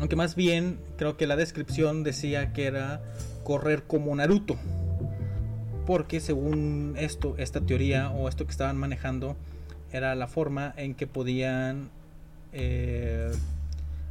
Aunque 0.00 0.16
más 0.16 0.34
bien 0.34 0.80
creo 0.96 1.16
que 1.16 1.28
la 1.28 1.36
descripción 1.36 2.02
decía 2.02 2.52
que 2.52 2.66
era 2.66 3.00
correr 3.44 3.84
como 3.84 4.12
Naruto. 4.16 4.56
Porque 5.86 6.18
según 6.18 6.94
esto, 6.96 7.36
esta 7.38 7.60
teoría 7.60 8.10
o 8.10 8.28
esto 8.28 8.44
que 8.44 8.50
estaban 8.50 8.76
manejando, 8.76 9.36
era 9.92 10.16
la 10.16 10.26
forma 10.26 10.74
en 10.76 10.94
que 10.94 11.06
podían 11.06 11.90
eh, 12.52 13.30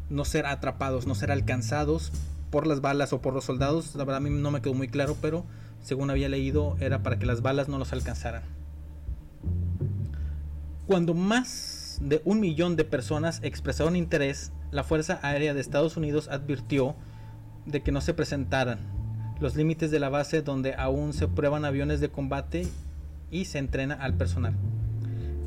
no 0.10 0.26
ser 0.26 0.46
atrapados, 0.46 1.08
no 1.08 1.16
ser 1.16 1.32
alcanzados 1.32 2.12
por 2.50 2.68
las 2.68 2.82
balas 2.82 3.14
o 3.14 3.22
por 3.22 3.34
los 3.34 3.46
soldados. 3.46 3.96
La 3.96 4.04
verdad 4.04 4.18
a 4.18 4.20
mí 4.22 4.30
no 4.30 4.52
me 4.52 4.62
quedó 4.62 4.74
muy 4.74 4.88
claro, 4.88 5.16
pero 5.22 5.46
según 5.82 6.10
había 6.10 6.30
leído 6.30 6.76
era 6.80 7.04
para 7.04 7.20
que 7.20 7.26
las 7.26 7.42
balas 7.42 7.68
no 7.68 7.78
los 7.78 7.94
alcanzaran. 7.94 8.44
Cuando 10.88 11.14
más 11.14 12.00
de 12.02 12.22
un 12.26 12.40
millón 12.40 12.76
de 12.76 12.86
personas 12.86 13.40
expresaron 13.44 13.96
interés, 13.96 14.52
la 14.72 14.84
Fuerza 14.84 15.20
Aérea 15.22 15.54
de 15.54 15.62
Estados 15.62 15.98
Unidos 15.98 16.28
advirtió 16.30 16.96
de 17.66 17.82
que 17.82 17.92
no 17.92 18.02
se 18.02 18.14
presentaran 18.14 18.80
los 19.40 19.56
límites 19.56 19.92
de 19.92 20.00
la 20.00 20.10
base 20.10 20.42
donde 20.42 20.74
aún 20.76 21.14
se 21.14 21.28
prueban 21.28 21.66
aviones 21.66 22.00
de 22.00 22.10
combate 22.10 22.68
y 23.32 23.46
se 23.46 23.60
entrena 23.60 23.96
al 23.96 24.16
personal. 24.16 24.56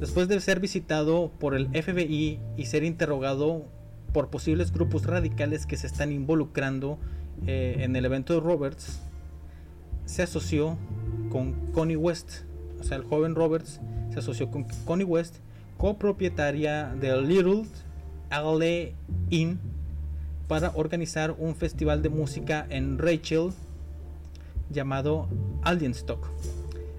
Después 0.03 0.27
de 0.27 0.41
ser 0.41 0.59
visitado 0.59 1.31
por 1.39 1.55
el 1.55 1.69
FBI 1.69 2.41
y 2.57 2.67
ser 2.67 2.83
interrogado 2.83 3.67
por 4.13 4.31
posibles 4.31 4.73
grupos 4.73 5.07
radicales 5.07 5.65
que 5.65 5.77
se 5.77 5.87
están 5.87 6.11
involucrando 6.11 6.99
eh, 7.47 7.77
en 7.79 7.95
el 7.95 8.05
evento 8.05 8.35
de 8.35 8.41
Roberts, 8.41 8.99
se 10.05 10.25
asoció 10.25 10.77
con 11.31 11.53
Connie 11.71 11.95
West. 11.95 12.41
O 12.81 12.83
sea, 12.83 12.97
el 12.97 13.05
joven 13.05 13.37
Roberts 13.37 13.81
se 14.13 14.19
asoció 14.19 14.51
con 14.51 14.65
Connie 14.87 15.05
West, 15.05 15.37
copropietaria 15.79 16.89
del 17.01 17.29
Little 17.29 17.63
LA 18.29 18.97
Inn, 19.31 19.61
para 20.49 20.73
organizar 20.75 21.37
un 21.39 21.55
festival 21.55 22.03
de 22.03 22.09
música 22.09 22.67
en 22.71 22.99
Rachel 22.99 23.51
llamado 24.69 25.29
Aldenstock 25.63 26.29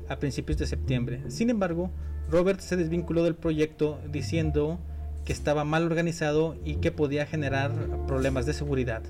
a 0.08 0.16
principios 0.20 0.58
de 0.58 0.68
septiembre. 0.68 1.22
Sin 1.28 1.50
embargo, 1.50 1.92
Robert 2.34 2.62
se 2.62 2.76
desvinculó 2.76 3.24
del 3.24 3.36
proyecto 3.36 4.00
diciendo 4.12 4.80
que 5.24 5.32
estaba 5.32 5.66
mal 5.66 5.86
organizado 5.86 6.56
y 6.66 6.78
que 6.78 6.92
podía 6.92 7.28
generar 7.28 7.72
problemas 8.08 8.48
de 8.48 8.54
seguridad. 8.54 9.04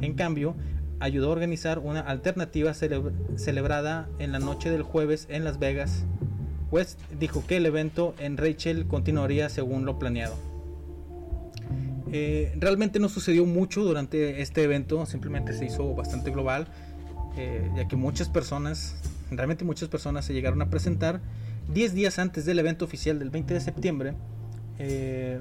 En 0.00 0.14
cambio, 0.14 0.56
ayudó 0.98 1.28
a 1.28 1.32
organizar 1.32 1.78
una 1.78 2.00
alternativa 2.00 2.72
cele- 2.72 3.12
celebrada 3.36 4.08
en 4.18 4.32
la 4.32 4.40
noche 4.40 4.68
del 4.68 4.82
jueves 4.82 5.28
en 5.30 5.44
Las 5.44 5.60
Vegas. 5.60 6.06
West 6.72 6.98
dijo 7.20 7.46
que 7.46 7.58
el 7.58 7.66
evento 7.66 8.16
en 8.18 8.36
Rachel 8.36 8.88
continuaría 8.88 9.48
según 9.48 9.86
lo 9.86 10.00
planeado. 10.00 10.34
Eh, 12.10 12.52
realmente 12.58 12.98
no 12.98 13.08
sucedió 13.08 13.46
mucho 13.46 13.84
durante 13.84 14.42
este 14.42 14.64
evento, 14.64 15.06
simplemente 15.06 15.52
se 15.52 15.66
hizo 15.66 15.94
bastante 15.94 16.32
global, 16.32 16.66
eh, 17.36 17.70
ya 17.76 17.86
que 17.86 17.94
muchas 17.94 18.28
personas, 18.28 18.96
realmente 19.30 19.64
muchas 19.64 19.88
personas 19.88 20.24
se 20.24 20.34
llegaron 20.34 20.60
a 20.62 20.68
presentar 20.68 21.20
10 21.72 21.94
días 21.94 22.18
antes 22.18 22.44
del 22.44 22.58
evento 22.58 22.84
oficial 22.84 23.18
del 23.18 23.30
20 23.30 23.54
de 23.54 23.60
septiembre. 23.60 24.14
eh, 24.78 25.40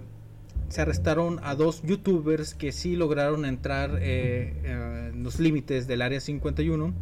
se 0.69 0.81
arrestaron 0.81 1.39
a 1.43 1.55
dos 1.55 1.81
youtubers 1.83 2.55
que 2.55 2.71
sí 2.71 2.95
lograron 2.95 3.45
entrar 3.45 3.99
eh, 4.01 4.53
eh, 4.63 5.11
en 5.13 5.23
los 5.23 5.39
límites 5.39 5.87
del 5.87 6.01
área 6.01 6.19
51 6.19 6.93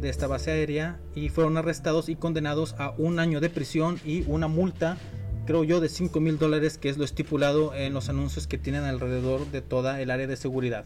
de 0.00 0.08
esta 0.08 0.26
base 0.26 0.50
aérea 0.50 0.98
y 1.14 1.28
fueron 1.28 1.56
arrestados 1.56 2.08
y 2.08 2.16
condenados 2.16 2.74
a 2.78 2.90
un 2.98 3.18
año 3.18 3.40
de 3.40 3.50
prisión 3.50 4.00
y 4.04 4.24
una 4.26 4.48
multa 4.48 4.96
creo 5.46 5.64
yo 5.64 5.80
de 5.80 5.88
5 5.88 6.20
mil 6.20 6.38
dólares 6.38 6.78
que 6.78 6.88
es 6.88 6.98
lo 6.98 7.04
estipulado 7.04 7.74
en 7.74 7.94
los 7.94 8.08
anuncios 8.08 8.46
que 8.46 8.58
tienen 8.58 8.84
alrededor 8.84 9.50
de 9.50 9.62
toda 9.62 10.00
el 10.00 10.10
área 10.10 10.26
de 10.26 10.36
seguridad 10.36 10.84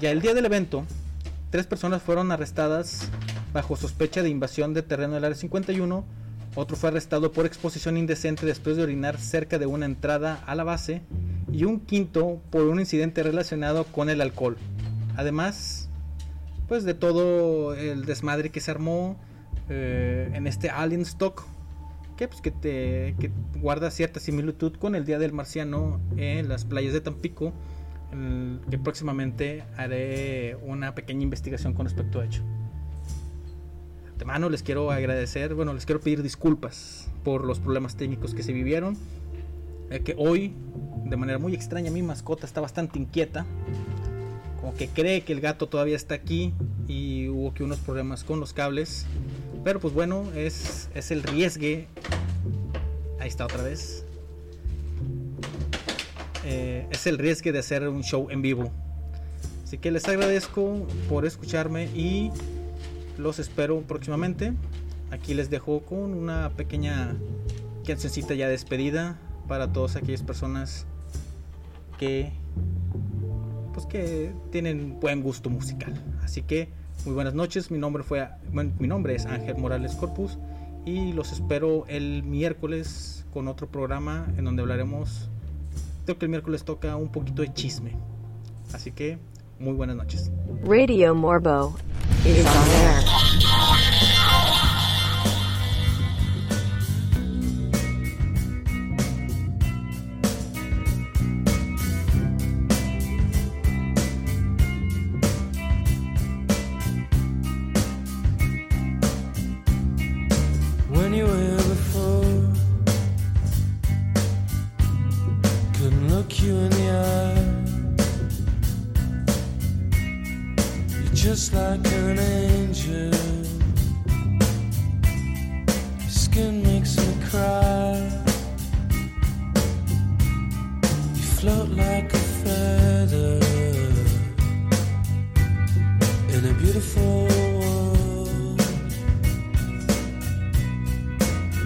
ya 0.00 0.10
el 0.10 0.20
día 0.20 0.34
del 0.34 0.46
evento 0.46 0.84
tres 1.50 1.66
personas 1.66 2.02
fueron 2.02 2.32
arrestadas 2.32 3.08
bajo 3.52 3.76
sospecha 3.76 4.22
de 4.22 4.30
invasión 4.30 4.74
de 4.74 4.82
terreno 4.82 5.14
del 5.14 5.24
área 5.24 5.36
51 5.36 6.04
otro 6.54 6.76
fue 6.76 6.90
arrestado 6.90 7.32
por 7.32 7.46
exposición 7.46 7.96
indecente 7.96 8.44
después 8.44 8.76
de 8.76 8.82
orinar 8.82 9.18
cerca 9.18 9.58
de 9.58 9.64
una 9.64 9.86
entrada 9.86 10.42
a 10.46 10.54
la 10.54 10.64
base 10.64 11.00
y 11.50 11.64
un 11.64 11.80
quinto 11.80 12.42
por 12.50 12.62
un 12.62 12.78
incidente 12.78 13.22
relacionado 13.22 13.84
con 13.84 14.10
el 14.10 14.20
alcohol. 14.20 14.58
Además, 15.16 15.88
pues 16.68 16.84
de 16.84 16.92
todo 16.92 17.74
el 17.74 18.04
desmadre 18.04 18.50
que 18.50 18.60
se 18.60 18.70
armó 18.70 19.18
eh, 19.70 20.30
en 20.34 20.46
este 20.46 20.68
Alien 20.68 21.02
Stock, 21.02 21.42
que, 22.18 22.28
pues, 22.28 22.42
que, 22.42 22.50
te, 22.50 23.16
que 23.18 23.30
guarda 23.58 23.90
cierta 23.90 24.20
similitud 24.20 24.74
con 24.76 24.94
el 24.94 25.06
Día 25.06 25.18
del 25.18 25.32
Marciano 25.32 26.00
en 26.18 26.50
las 26.50 26.66
playas 26.66 26.92
de 26.92 27.00
Tampico, 27.00 27.54
que 28.70 28.78
próximamente 28.78 29.64
haré 29.78 30.56
una 30.56 30.94
pequeña 30.94 31.22
investigación 31.22 31.72
con 31.72 31.86
respecto 31.86 32.20
a 32.20 32.26
ello 32.26 32.42
antemano 34.22 34.50
les 34.50 34.62
quiero 34.62 34.92
agradecer, 34.92 35.52
bueno, 35.52 35.74
les 35.74 35.84
quiero 35.84 36.00
pedir 36.00 36.22
disculpas 36.22 37.08
por 37.24 37.44
los 37.44 37.58
problemas 37.58 37.96
técnicos 37.96 38.34
que 38.34 38.44
se 38.44 38.52
vivieron. 38.52 38.96
Ya 39.90 39.98
que 39.98 40.14
hoy, 40.16 40.52
de 41.04 41.16
manera 41.16 41.40
muy 41.40 41.54
extraña, 41.54 41.90
mi 41.90 42.02
mascota 42.02 42.46
está 42.46 42.60
bastante 42.60 43.00
inquieta. 43.00 43.44
Como 44.60 44.76
que 44.76 44.86
cree 44.86 45.22
que 45.22 45.32
el 45.32 45.40
gato 45.40 45.66
todavía 45.66 45.96
está 45.96 46.14
aquí 46.14 46.52
y 46.86 47.30
hubo 47.30 47.52
que 47.52 47.64
unos 47.64 47.80
problemas 47.80 48.22
con 48.22 48.38
los 48.38 48.52
cables. 48.52 49.06
Pero 49.64 49.80
pues 49.80 49.92
bueno, 49.92 50.30
es, 50.36 50.88
es 50.94 51.10
el 51.10 51.24
riesgue. 51.24 51.88
Ahí 53.18 53.26
está 53.26 53.46
otra 53.46 53.64
vez. 53.64 54.04
Eh, 56.44 56.86
es 56.92 57.08
el 57.08 57.18
riesgo 57.18 57.50
de 57.50 57.58
hacer 57.58 57.88
un 57.88 58.04
show 58.04 58.28
en 58.30 58.40
vivo. 58.40 58.70
Así 59.64 59.78
que 59.78 59.90
les 59.90 60.06
agradezco 60.06 60.86
por 61.08 61.26
escucharme 61.26 61.86
y 61.86 62.30
los 63.18 63.38
espero 63.38 63.80
próximamente. 63.82 64.52
Aquí 65.10 65.34
les 65.34 65.50
dejo 65.50 65.80
con 65.80 66.14
una 66.14 66.50
pequeña 66.50 67.16
cancioncita 67.86 68.34
ya 68.34 68.48
despedida 68.48 69.18
para 69.48 69.72
todas 69.72 69.96
aquellas 69.96 70.22
personas 70.22 70.86
que 71.98 72.32
pues 73.74 73.86
que 73.86 74.32
tienen 74.50 75.00
buen 75.00 75.22
gusto 75.22 75.50
musical. 75.50 75.94
Así 76.22 76.42
que 76.42 76.68
Muy 77.04 77.14
buenas 77.14 77.34
noches, 77.34 77.70
mi 77.70 77.78
nombre 77.78 78.04
fue 78.04 78.28
mi 78.78 78.86
nombre 78.86 79.16
es 79.16 79.26
Ángel 79.26 79.56
Morales 79.56 79.96
Corpus 79.96 80.38
y 80.84 81.12
los 81.12 81.32
espero 81.32 81.84
el 81.88 82.22
miércoles 82.22 83.26
con 83.32 83.48
otro 83.48 83.68
programa 83.68 84.26
en 84.36 84.44
donde 84.44 84.62
hablaremos 84.62 85.28
creo 86.04 86.18
que 86.18 86.26
el 86.26 86.30
miércoles 86.30 86.64
toca 86.64 86.96
un 86.96 87.10
poquito 87.10 87.42
de 87.42 87.52
chisme. 87.52 87.96
Así 88.72 88.92
que 88.92 89.18
muy 89.58 89.72
buenas 89.72 89.96
noches. 89.96 90.30
Radio 90.64 91.14
Morbo 91.14 91.74
is 92.24 92.46
on 92.46 92.68
air. 92.70 93.71